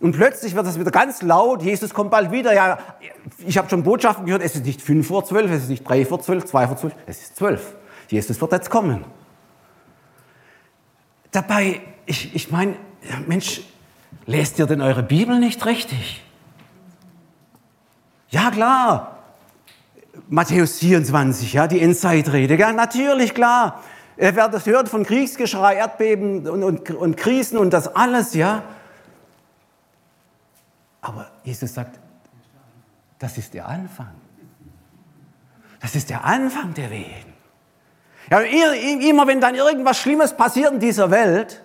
[0.00, 2.52] und plötzlich wird das wieder ganz laut, Jesus kommt bald wieder.
[2.52, 2.78] Ja,
[3.38, 6.04] ich habe schon Botschaften gehört, es ist nicht fünf vor zwölf, es ist nicht drei
[6.04, 7.74] vor zwölf, zwei vor zwölf, es ist zwölf.
[8.08, 9.04] Jesus wird jetzt kommen.
[11.30, 12.76] Dabei, ich, ich meine,
[13.26, 13.62] Mensch,
[14.26, 16.22] lest ihr denn eure Bibel nicht richtig?
[18.30, 19.18] Ja, klar.
[20.28, 23.82] Matthäus 24, ja, die Endzeitrede, ja, natürlich, klar.
[24.16, 28.62] Ihr werdet hören von Kriegsgeschrei, Erdbeben und, und, und Krisen und das alles, ja.
[31.04, 32.00] Aber Jesus sagt,
[33.18, 34.08] das ist der Anfang.
[35.80, 37.34] Das ist der Anfang der Wehen.
[38.30, 41.62] Ja, immer wenn dann irgendwas Schlimmes passiert in dieser Welt,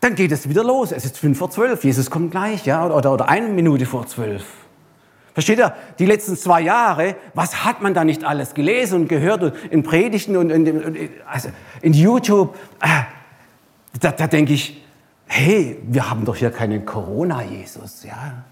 [0.00, 0.92] dann geht es wieder los.
[0.92, 4.46] Es ist fünf vor zwölf, Jesus kommt gleich, ja, oder, oder eine Minute vor zwölf.
[5.34, 5.74] Versteht ihr?
[5.98, 10.38] Die letzten zwei Jahre, was hat man da nicht alles gelesen und gehört in Predigten
[10.38, 11.50] und in, also
[11.82, 12.56] in YouTube?
[12.80, 13.02] Äh,
[14.00, 14.82] da, da denke ich,
[15.30, 18.42] hey, wir haben doch hier keinen Corona-Jesus, ja.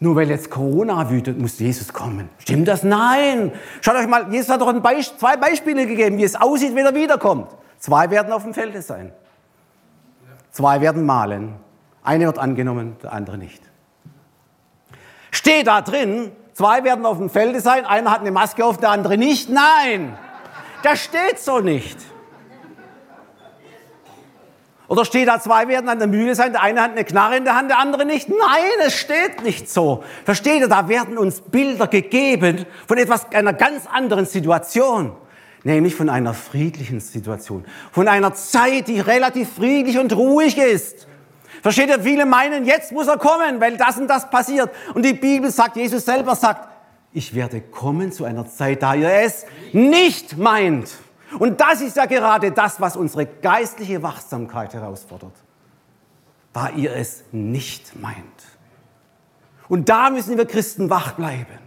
[0.00, 2.28] Nur weil jetzt Corona wütet, muss Jesus kommen.
[2.38, 2.84] Stimmt das?
[2.84, 3.52] Nein.
[3.80, 6.94] Schaut euch mal, Jesus hat doch Beisp zwei Beispiele gegeben, wie es aussieht, wenn er
[6.94, 7.48] wiederkommt.
[7.78, 9.12] Zwei werden auf dem Felde sein.
[10.52, 11.54] Zwei werden malen.
[12.04, 13.62] Eine wird angenommen, der andere nicht.
[15.30, 18.90] Steht da drin, zwei werden auf dem Felde sein, einer hat eine Maske auf, der
[18.90, 19.48] andere nicht.
[19.48, 20.16] Nein.
[20.82, 21.98] Das steht so nicht.
[24.88, 27.44] Oder steht da, zwei werden an der Mühle sein, der eine hat eine Knarre in
[27.44, 28.30] der Hand, der andere nicht?
[28.30, 30.02] Nein, es steht nicht so.
[30.24, 35.12] Versteht ihr, da werden uns Bilder gegeben von etwas, einer ganz anderen Situation.
[35.62, 37.66] Nämlich von einer friedlichen Situation.
[37.92, 41.06] Von einer Zeit, die relativ friedlich und ruhig ist.
[41.62, 44.70] Versteht ihr, viele meinen, jetzt muss er kommen, weil das und das passiert.
[44.94, 46.66] Und die Bibel sagt, Jesus selber sagt,
[47.12, 50.90] ich werde kommen zu einer Zeit, da ihr es nicht meint.
[51.38, 55.34] Und das ist ja gerade das, was unsere geistliche Wachsamkeit herausfordert.
[56.52, 58.16] Da ihr es nicht meint.
[59.68, 61.58] Und da müssen wir Christen wach bleiben.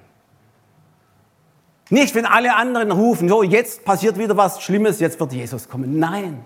[1.90, 6.00] Nicht, wenn alle anderen rufen, so jetzt passiert wieder was Schlimmes, jetzt wird Jesus kommen.
[6.00, 6.44] Nein,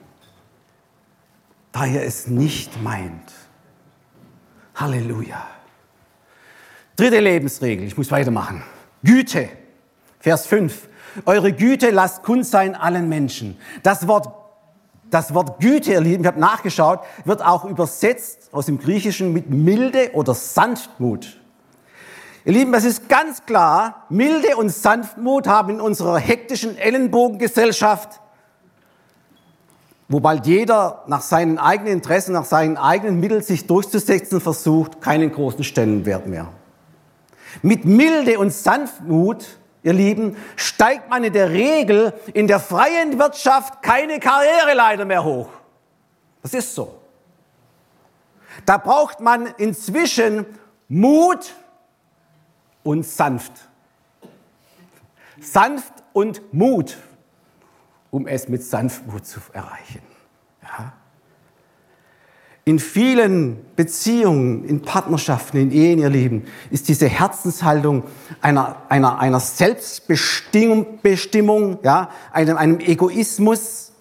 [1.71, 3.31] da ihr es nicht meint.
[4.73, 5.45] Halleluja.
[6.95, 8.63] Dritte Lebensregel, ich muss weitermachen.
[9.05, 9.47] Güte.
[10.19, 10.89] Vers 5.
[11.25, 13.57] Eure Güte lasst kund sein allen Menschen.
[13.83, 14.27] Das Wort,
[15.09, 19.49] das Wort Güte, ihr Lieben, ich habe nachgeschaut, wird auch übersetzt aus dem Griechischen mit
[19.49, 21.39] Milde oder Sanftmut.
[22.43, 28.19] Ihr Lieben, das ist ganz klar, Milde und Sanftmut haben in unserer hektischen Ellenbogengesellschaft
[30.07, 35.31] wo bald jeder nach seinen eigenen Interessen, nach seinen eigenen Mitteln sich durchzusetzen versucht, keinen
[35.31, 36.47] großen Stellenwert mehr.
[37.61, 39.45] Mit Milde und Sanftmut,
[39.83, 45.49] ihr Lieben, steigt man in der Regel in der freien Wirtschaft keine Karriereleiter mehr hoch.
[46.41, 47.01] Das ist so.
[48.65, 50.45] Da braucht man inzwischen
[50.87, 51.53] Mut
[52.83, 53.51] und sanft.
[55.39, 56.97] Sanft und Mut,
[58.11, 60.01] um es mit Sanftmut zu erreichen.
[60.61, 60.93] Ja.
[62.67, 68.05] In vielen Beziehungen, in Partnerschaften, in Ehen, ihr Lieben, ist diese Herzenshaltung
[68.41, 73.91] einer, einer, einer Selbstbestimmung, ja, einem, einem Egoismus,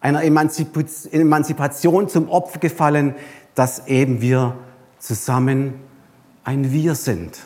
[0.00, 3.14] einer Emanzipation zum Opfer gefallen,
[3.54, 4.56] dass eben wir
[4.98, 5.74] zusammen
[6.42, 7.38] ein Wir sind.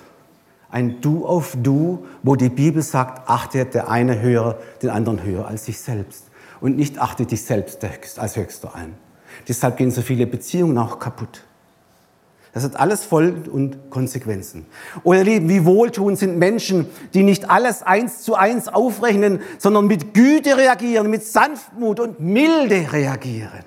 [0.71, 5.47] Ein Du auf Du, wo die Bibel sagt, achte der eine höher, den anderen höher
[5.47, 6.31] als sich selbst.
[6.63, 7.85] Und nicht achte dich selbst
[8.19, 8.95] als Höchster ein.
[9.49, 11.43] Deshalb gehen so viele Beziehungen auch kaputt.
[12.53, 14.67] Das hat alles Folgen und Konsequenzen.
[15.05, 19.87] Oh ihr Lieben, wie wohltuend sind Menschen, die nicht alles eins zu eins aufrechnen, sondern
[19.87, 23.65] mit Güte reagieren, mit Sanftmut und Milde reagieren.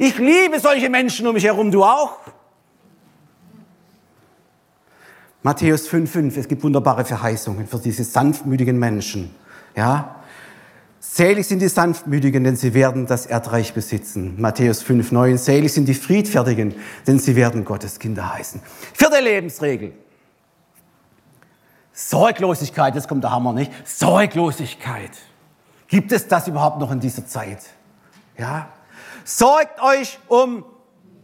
[0.00, 2.18] Ich liebe solche Menschen um mich herum, du auch?
[5.44, 9.30] Matthäus 5,5, es gibt wunderbare Verheißungen für diese sanftmütigen Menschen.
[9.76, 10.16] Ja,
[11.16, 14.34] Selig sind die Sanftmütigen, denn sie werden das Erdreich besitzen.
[14.36, 15.38] Matthäus 5, 9.
[15.38, 16.74] Selig sind die Friedfertigen,
[17.06, 18.60] denn sie werden Gottes Kinder heißen.
[18.94, 19.92] Vierte Lebensregel.
[21.92, 23.70] Sorglosigkeit, jetzt kommt der Hammer nicht.
[23.86, 25.12] Sorglosigkeit.
[25.86, 27.60] Gibt es das überhaupt noch in dieser Zeit?
[28.36, 28.70] Ja?
[29.22, 30.64] Sorgt euch um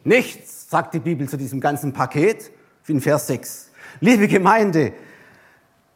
[0.05, 2.53] nichts, sagt die Bibel zu diesem ganzen Paket
[2.87, 3.73] in Vers 6.
[3.99, 4.93] Liebe Gemeinde,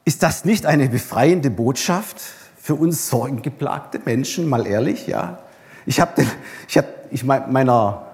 [0.05, 2.21] ist das nicht eine befreiende Botschaft?
[2.65, 5.39] Für uns sorgengeplagte Menschen, mal ehrlich, ja.
[5.85, 6.25] Ich habe
[6.67, 8.07] ich hab, ich meiner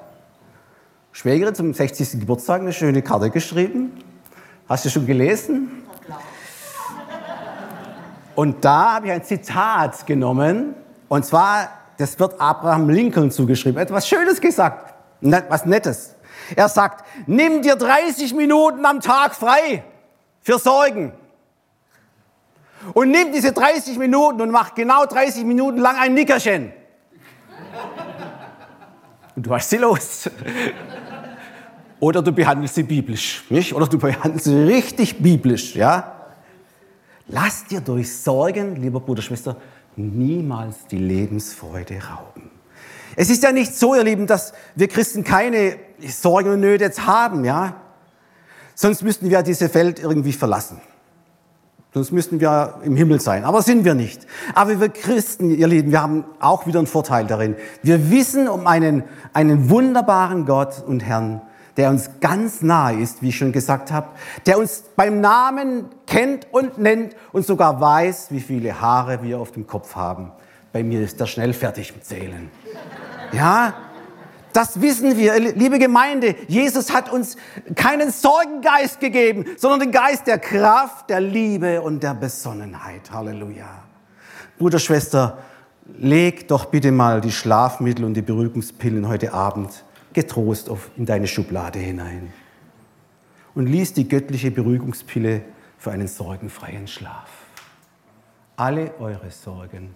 [1.13, 2.19] Schwägerin zum 60.
[2.19, 3.93] Geburtstag eine schöne Karte geschrieben.
[4.69, 5.85] Hast du schon gelesen?
[8.35, 10.75] Und da habe ich ein Zitat genommen.
[11.09, 13.81] Und zwar, das wird Abraham Lincoln zugeschrieben.
[13.81, 14.95] Etwas Schönes gesagt.
[15.21, 16.17] Was Nettes.
[16.57, 19.85] Er sagt, nimm dir 30 Minuten am Tag frei
[20.41, 21.13] für Sorgen.
[22.95, 26.73] Und nimm diese 30 Minuten und mach genau 30 Minuten lang ein Nickerchen.
[29.37, 30.31] Und du hast sie los.
[32.01, 33.75] Oder du behandelst sie biblisch, nicht?
[33.75, 36.17] Oder du behandelst sie richtig biblisch, ja?
[37.29, 39.57] Lass dir durch Sorgen, lieber Bruder, Schwester,
[39.97, 42.51] niemals die Lebensfreude rauben.
[43.17, 45.77] Es ist ja nicht so, ihr Lieben, dass wir Christen keine
[46.09, 47.75] Sorgen und Nöte jetzt haben, ja?
[48.75, 50.81] Sonst müssten wir diese Welt irgendwie verlassen.
[51.93, 53.45] Sonst müssten wir im Himmel sein.
[53.45, 54.27] Aber sind wir nicht.
[54.55, 57.57] Aber wir Christen, ihr Lieben, wir haben auch wieder einen Vorteil darin.
[57.83, 61.43] Wir wissen um einen, einen wunderbaren Gott und Herrn,
[61.77, 64.09] der uns ganz nahe ist, wie ich schon gesagt habe,
[64.47, 69.51] der uns beim Namen kennt und nennt und sogar weiß, wie viele Haare wir auf
[69.51, 70.31] dem Kopf haben.
[70.73, 72.51] Bei mir ist er schnell fertig mit Zählen.
[73.33, 73.75] Ja,
[74.61, 76.35] das wissen wir, liebe Gemeinde.
[76.47, 77.39] Jesus hat uns
[77.77, 83.11] keinen Sorgengeist gegeben, sondern den Geist der Kraft, der Liebe und der Besonnenheit.
[83.11, 83.85] Halleluja.
[84.59, 85.39] Bruder, Schwester,
[85.97, 89.83] leg doch bitte mal die Schlafmittel und die Beruhigungspillen heute Abend
[90.13, 92.31] getrost auf, in deine Schublade hinein.
[93.55, 95.41] Und lies die göttliche Beruhigungspille
[95.79, 97.31] für einen sorgenfreien Schlaf.
[98.57, 99.95] Alle eure Sorgen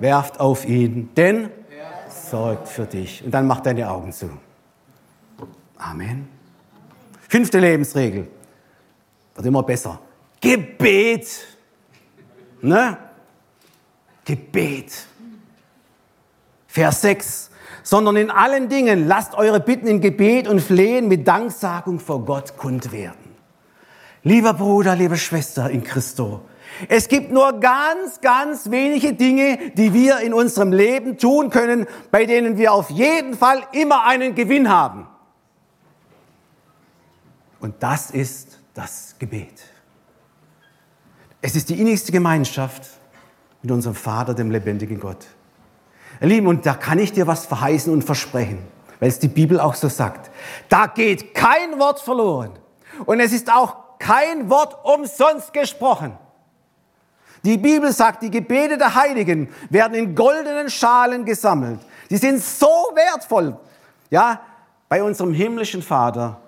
[0.00, 1.50] werft auf ihn, denn
[2.30, 3.24] sorgt für dich.
[3.24, 4.30] Und dann mach deine Augen zu.
[5.76, 6.28] Amen.
[7.28, 8.28] Fünfte Lebensregel.
[9.34, 10.00] Wird immer besser.
[10.40, 11.28] Gebet.
[12.60, 12.96] Ne?
[14.24, 15.06] Gebet.
[16.66, 17.50] Vers 6.
[17.82, 22.56] Sondern in allen Dingen lasst eure Bitten in Gebet und Flehen mit Danksagung vor Gott
[22.56, 23.28] kund werden.
[24.22, 26.42] Lieber Bruder, liebe Schwester in Christo,
[26.88, 32.24] es gibt nur ganz, ganz wenige Dinge, die wir in unserem Leben tun können, bei
[32.24, 35.08] denen wir auf jeden Fall immer einen Gewinn haben.
[37.60, 39.64] Und das ist das Gebet.
[41.40, 42.88] Es ist die innigste Gemeinschaft
[43.62, 45.26] mit unserem Vater, dem lebendigen Gott.
[46.20, 48.58] Lieben, und da kann ich dir was verheißen und versprechen,
[49.00, 50.30] weil es die Bibel auch so sagt.
[50.68, 52.52] Da geht kein Wort verloren.
[53.06, 56.16] Und es ist auch kein Wort umsonst gesprochen.
[57.44, 61.80] Die Bibel sagt, die Gebete der Heiligen werden in goldenen Schalen gesammelt.
[62.10, 63.56] Die sind so wertvoll,
[64.10, 64.40] ja,
[64.88, 66.40] bei unserem himmlischen Vater,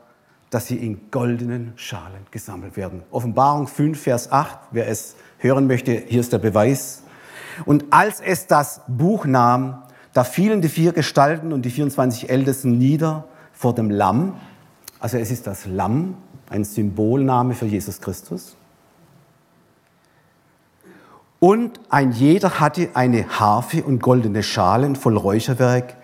[0.49, 3.03] dass sie in goldenen Schalen gesammelt werden.
[3.11, 7.03] Offenbarung 5, Vers 8, wer es hören möchte, hier ist der Beweis.
[7.67, 9.83] Und als es das Buch nahm,
[10.13, 14.35] da fielen die vier Gestalten und die 24 Ältesten nieder vor dem Lamm.
[14.99, 16.17] Also es ist das Lamm,
[16.49, 18.57] ein Symbolname für Jesus Christus.
[21.41, 25.97] Und ein jeder hatte eine Harfe und goldene Schalen voll Räucherwerk.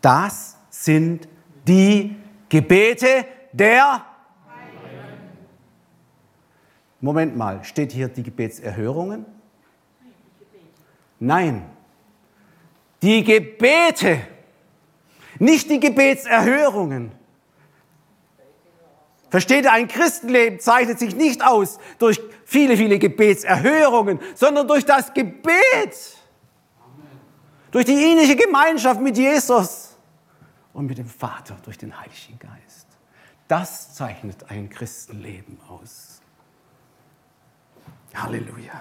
[0.00, 1.26] Das sind
[1.66, 2.14] die
[2.48, 4.04] Gebete der
[7.02, 9.26] Moment mal, steht hier die Gebetserhörungen?
[11.18, 11.64] Nein,
[13.02, 14.20] die Gebete,
[15.40, 17.10] nicht die Gebetserhörungen.
[19.30, 22.20] Versteht ihr, ein Christenleben zeichnet sich nicht aus durch
[22.52, 26.18] viele, viele Gebetserhörungen, sondern durch das Gebet.
[27.70, 29.96] Durch die ähnliche Gemeinschaft mit Jesus
[30.74, 32.86] und mit dem Vater, durch den Heiligen Geist.
[33.48, 36.20] Das zeichnet ein Christenleben aus.
[38.14, 38.80] Halleluja.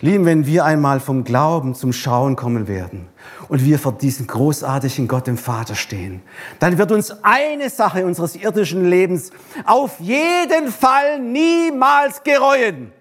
[0.00, 3.08] Lieben, wenn wir einmal vom Glauben zum Schauen kommen werden
[3.48, 6.22] und wir vor diesem großartigen Gott, dem Vater, stehen,
[6.58, 9.30] dann wird uns eine Sache unseres irdischen Lebens
[9.64, 12.92] auf jeden Fall niemals gereuen.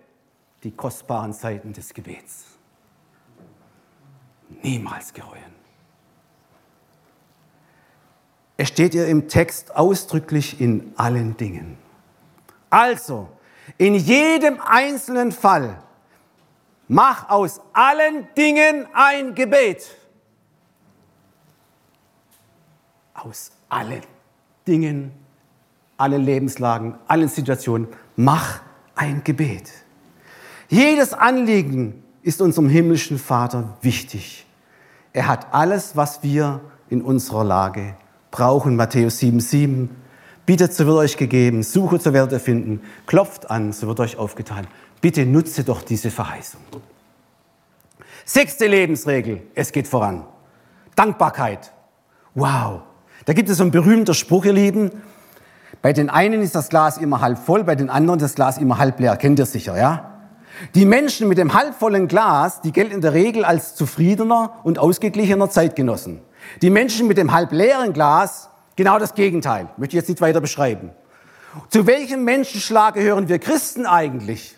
[0.64, 2.46] Die kostbaren Zeiten des Gebets.
[4.62, 5.54] Niemals gereuen.
[8.56, 11.78] Es steht ihr im Text ausdrücklich in allen Dingen.
[12.70, 13.28] Also,
[13.78, 15.84] in jedem einzelnen Fall
[16.88, 19.98] Mach aus allen Dingen ein Gebet.
[23.24, 24.02] Aus allen
[24.68, 25.12] Dingen,
[25.98, 27.88] allen Lebenslagen, allen Situationen.
[28.18, 28.62] Mach
[28.96, 29.72] ein Gebet.
[30.68, 34.46] Jedes Anliegen ist unserem himmlischen Vater wichtig.
[35.14, 36.60] Er hat alles, was wir
[36.90, 37.96] in unserer Lage
[38.32, 38.76] brauchen.
[38.76, 39.88] Matthäus 7,7.
[40.46, 41.64] Bittet, so wird euch gegeben.
[41.64, 42.82] Suche, so werdet ihr finden.
[43.06, 44.68] Klopft an, so wird euch aufgetan.
[45.00, 46.62] Bitte nutze doch diese Verheißung.
[48.26, 50.26] Sechste Lebensregel, es geht voran.
[50.96, 51.72] Dankbarkeit.
[52.36, 52.82] Wow.
[53.26, 54.92] Da gibt es so einen berühmten Spruch, ihr Lieben.
[55.82, 58.78] Bei den einen ist das Glas immer halb voll, bei den anderen das Glas immer
[58.78, 59.16] halb leer.
[59.18, 60.10] Kennt ihr sicher, ja?
[60.76, 65.50] Die Menschen mit dem halbvollen Glas, die gelten in der Regel als zufriedener und ausgeglichener
[65.50, 66.22] Zeitgenossen.
[66.62, 69.70] Die Menschen mit dem halbleeren Glas, genau das Gegenteil.
[69.78, 70.92] Möchte ich jetzt nicht weiter beschreiben.
[71.70, 74.56] Zu welchem Menschenschlag gehören wir Christen eigentlich?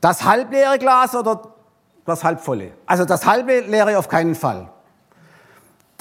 [0.00, 1.42] Das halbleere Glas oder
[2.04, 2.72] das halbvolle?
[2.86, 4.68] Also das halbe leere auf keinen Fall.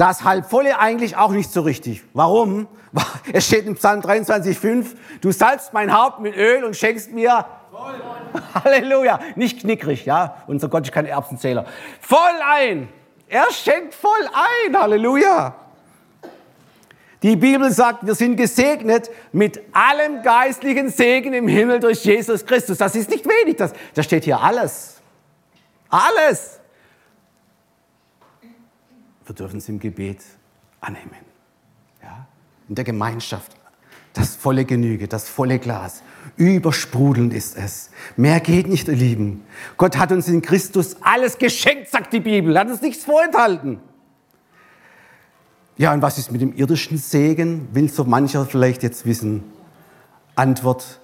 [0.02, 2.02] Das halbvolle eigentlich auch nicht so richtig.
[2.16, 2.68] Warum?
[3.34, 8.02] Es steht im Psalm 23,5, du salzt mein Haupt mit Öl und schenkst mir voll.
[8.66, 9.20] Halleluja.
[9.36, 10.38] Nicht knickrig, ja.
[10.48, 11.68] Unser Gott ist kein Erbsenzähler.
[12.00, 12.90] Voll ein.
[13.28, 14.28] Er schenkt voll
[14.66, 14.76] ein.
[14.76, 15.54] Halleluja.
[17.22, 22.80] Die Bibel sagt, wir sind gesegnet mit allem geistlichen Segen im Himmel durch Jesus Christus.
[22.80, 25.00] Das ist nicht wenig, das, da steht hier alles.
[25.92, 26.61] Alles.
[29.26, 30.24] Wir dürfen es im Gebet
[30.80, 31.12] annehmen.
[32.02, 32.28] Ja?
[32.68, 33.56] In der Gemeinschaft.
[34.14, 36.04] Das volle Genüge, das volle Glas.
[36.36, 37.92] Übersprudelnd ist es.
[38.18, 39.46] Mehr geht nicht, ihr Lieben.
[39.78, 42.58] Gott hat uns in Christus alles geschenkt, sagt die Bibel.
[42.60, 43.80] Hat uns nichts vorenthalten.
[45.78, 47.70] Ja, und was ist mit dem irdischen Segen?
[47.74, 49.44] Will so mancher vielleicht jetzt wissen.
[50.36, 51.00] Antwort,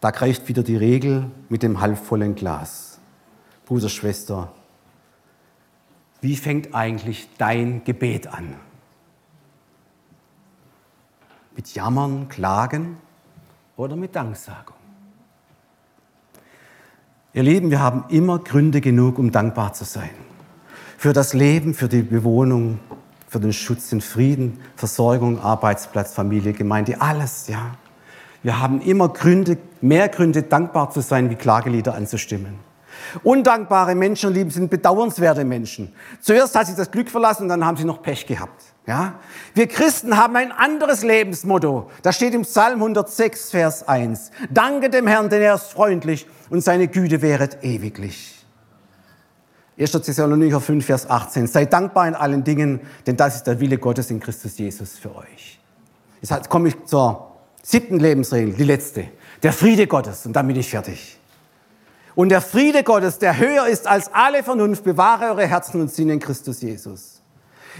[0.00, 2.98] da greift wieder die Regel mit dem halbvollen Glas.
[3.64, 4.52] Bruder, Schwester,
[6.24, 8.54] wie fängt eigentlich dein Gebet an?
[11.54, 12.96] Mit Jammern, Klagen
[13.76, 14.74] oder mit Danksagung?
[17.34, 20.08] Ihr Lieben, wir haben immer Gründe genug, um dankbar zu sein.
[20.96, 22.80] Für das Leben, für die Bewohnung,
[23.28, 27.76] für den Schutz, den Frieden, Versorgung, Arbeitsplatz, Familie, Gemeinde, alles, ja.
[28.42, 32.54] Wir haben immer Gründe, mehr Gründe, dankbar zu sein, wie Klagelieder anzustimmen.
[33.22, 35.94] Undankbare Menschen, lieben, sind bedauernswerte Menschen.
[36.20, 38.62] Zuerst hat sie das Glück verlassen und dann haben sie noch Pech gehabt.
[38.86, 39.14] Ja?
[39.54, 41.90] Wir Christen haben ein anderes Lebensmotto.
[42.02, 44.30] Das steht im Psalm 106, Vers 1.
[44.50, 48.44] Danke dem Herrn, denn er ist freundlich und seine Güte wäret ewiglich.
[49.78, 49.90] 1.
[49.90, 51.46] Thessalonicher 5, Vers 18.
[51.48, 55.14] Seid dankbar in allen Dingen, denn das ist der Wille Gottes in Christus Jesus für
[55.16, 55.58] euch.
[56.20, 57.32] Jetzt komme ich zur
[57.62, 59.08] siebten Lebensregel, die letzte.
[59.42, 61.18] Der Friede Gottes, und dann bin ich fertig.
[62.14, 66.14] Und der Friede Gottes, der höher ist als alle Vernunft, bewahre eure Herzen und Sinne
[66.14, 67.22] in Christus Jesus.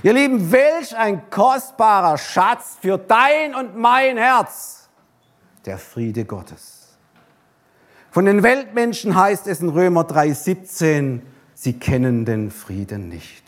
[0.03, 4.89] Ihr Lieben, welch ein kostbarer Schatz für dein und mein Herz.
[5.65, 6.97] Der Friede Gottes.
[8.11, 11.23] Von den Weltmenschen heißt es in Römer 3, 17,
[11.55, 13.45] sie kennen den Frieden nicht.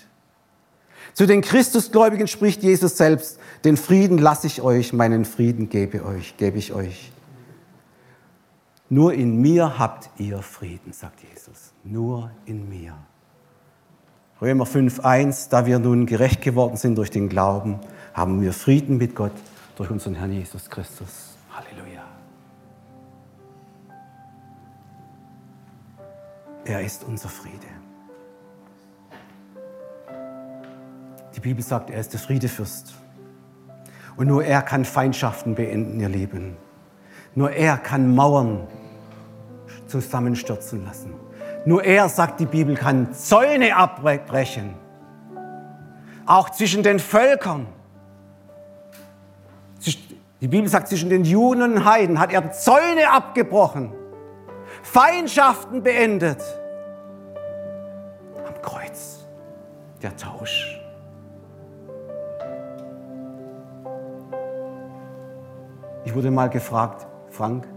[1.15, 6.37] Zu den Christusgläubigen spricht Jesus selbst, den Frieden lasse ich euch, meinen Frieden gebe euch,
[6.37, 7.11] gebe ich euch.
[8.89, 11.73] Nur in mir habt ihr Frieden, sagt Jesus.
[11.83, 12.95] Nur in mir.
[14.41, 17.81] Römer 5.1, da wir nun gerecht geworden sind durch den Glauben,
[18.15, 19.33] haben wir Frieden mit Gott
[19.77, 21.37] durch unseren Herrn Jesus Christus.
[21.53, 22.05] Halleluja.
[26.65, 27.67] Er ist unser Friede.
[31.35, 32.95] Die Bibel sagt, er ist der Friedefürst.
[34.17, 36.57] Und nur er kann Feindschaften beenden, ihr Lieben.
[37.37, 38.67] Nur er kann Mauern
[39.87, 41.15] zusammenstürzen lassen.
[41.67, 44.75] Nur er, sagt die Bibel, kann Zäune abbrechen.
[46.25, 47.67] Auch zwischen den Völkern.
[50.41, 53.93] Die Bibel sagt, zwischen den Juden und Heiden hat er Zäune abgebrochen.
[54.83, 56.43] Feindschaften beendet.
[58.47, 59.27] Am Kreuz.
[60.03, 60.81] Der Tausch.
[66.05, 67.07] Ich wurde mal gefragt,
[67.37, 67.69] Frank,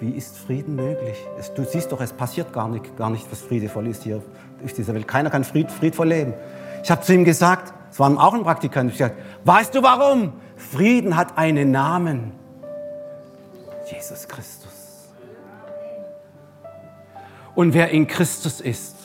[0.00, 1.16] wie ist Frieden möglich?
[1.38, 4.20] Es, du siehst doch, es passiert gar nicht, gar nicht, was friedevoll ist hier
[4.62, 5.08] auf dieser Welt.
[5.08, 6.34] Keiner kann fried, friedvoll leben.
[6.82, 10.34] Ich habe zu ihm gesagt, es war auch ein Praktikant, ich gesagt, weißt du warum?
[10.56, 12.32] Frieden hat einen Namen.
[13.90, 15.08] Jesus Christus.
[17.54, 18.96] Und wer in Christus ist,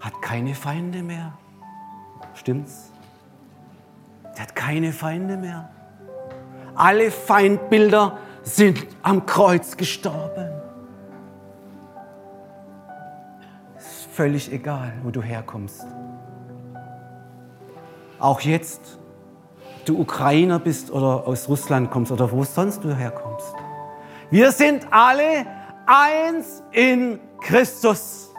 [0.00, 1.32] hat keine Feinde mehr.
[2.34, 2.90] Stimmt's?
[4.36, 5.70] Der hat keine Feinde mehr.
[6.74, 10.50] Alle Feindbilder sind am Kreuz gestorben.
[13.76, 15.86] Ist völlig egal, wo du herkommst.
[18.18, 18.98] Auch jetzt,
[19.84, 23.54] du Ukrainer bist oder aus Russland kommst oder wo sonst du herkommst.
[24.30, 25.46] Wir sind alle
[25.86, 28.32] eins in Christus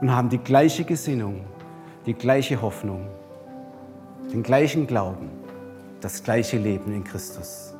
[0.00, 1.44] und haben die gleiche Gesinnung,
[2.06, 3.08] die gleiche Hoffnung,
[4.32, 5.41] den gleichen Glauben
[6.02, 7.74] das gleiche Leben in Christus.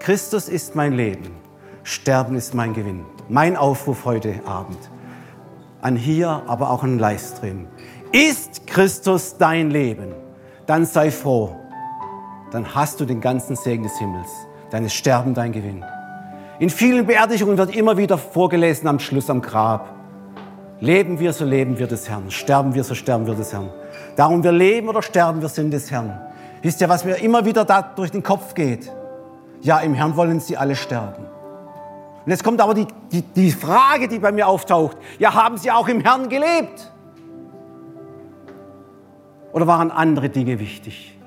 [0.00, 1.30] Christus ist mein Leben,
[1.84, 3.04] Sterben ist mein Gewinn.
[3.28, 4.78] Mein Aufruf heute Abend
[5.80, 7.66] an hier, aber auch an Livestream.
[8.12, 10.14] Ist Christus dein Leben?
[10.66, 11.56] Dann sei froh.
[12.52, 14.30] Dann hast du den ganzen Segen des Himmels.
[14.72, 15.84] Ist Sterben dein Gewinn.
[16.58, 19.92] In vielen Beerdigungen wird immer wieder vorgelesen am Schluss am Grab.
[20.80, 22.30] Leben wir, so leben wir des Herrn.
[22.30, 23.70] Sterben wir, so sterben wir des Herrn.
[24.16, 26.20] Darum wir leben oder sterben, wir sind des Herrn.
[26.62, 28.90] Wisst ihr, was mir immer wieder da durch den Kopf geht?
[29.60, 31.24] Ja, im Herrn wollen sie alle sterben.
[32.24, 34.96] Und jetzt kommt aber die, die, die Frage, die bei mir auftaucht.
[35.18, 36.92] Ja, haben sie auch im Herrn gelebt?
[39.52, 41.18] Oder waren andere Dinge wichtig?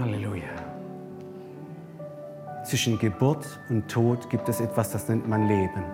[0.00, 0.42] Halleluja.
[2.64, 5.84] Zwischen Geburt und Tod gibt es etwas, das nennt man Leben.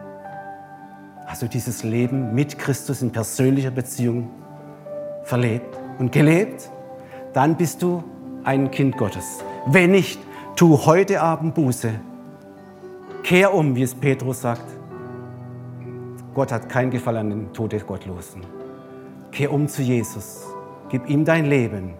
[1.27, 4.31] Also dieses Leben mit Christus in persönlicher Beziehung
[5.27, 6.71] verlebt und gelebt,
[7.35, 8.03] dann bist du
[8.45, 9.45] ein Kind Gottes.
[9.67, 10.21] Wenn nicht,
[10.55, 11.91] tu heute Abend Buße.
[13.25, 14.65] Kehr um, wie es Petrus sagt.
[16.33, 18.43] Gott hat keinen Gefallen an den Tod des Gottlosen.
[19.33, 20.47] Kehr um zu Jesus.
[20.91, 21.95] Gib ihm dein Leben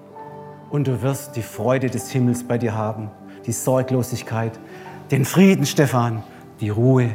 [0.71, 3.11] und du wirst die Freude des Himmels bei dir haben,
[3.45, 4.53] die Sorglosigkeit,
[5.11, 6.23] den Frieden, Stefan,
[6.61, 7.11] die Ruhe,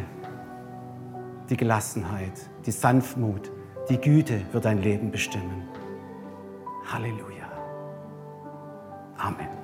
[1.49, 2.33] die Gelassenheit,
[2.65, 3.49] die Sanftmut,
[3.89, 5.70] die Güte wird dein Leben bestimmen.
[6.91, 7.47] Halleluja.
[9.17, 9.60] Amen.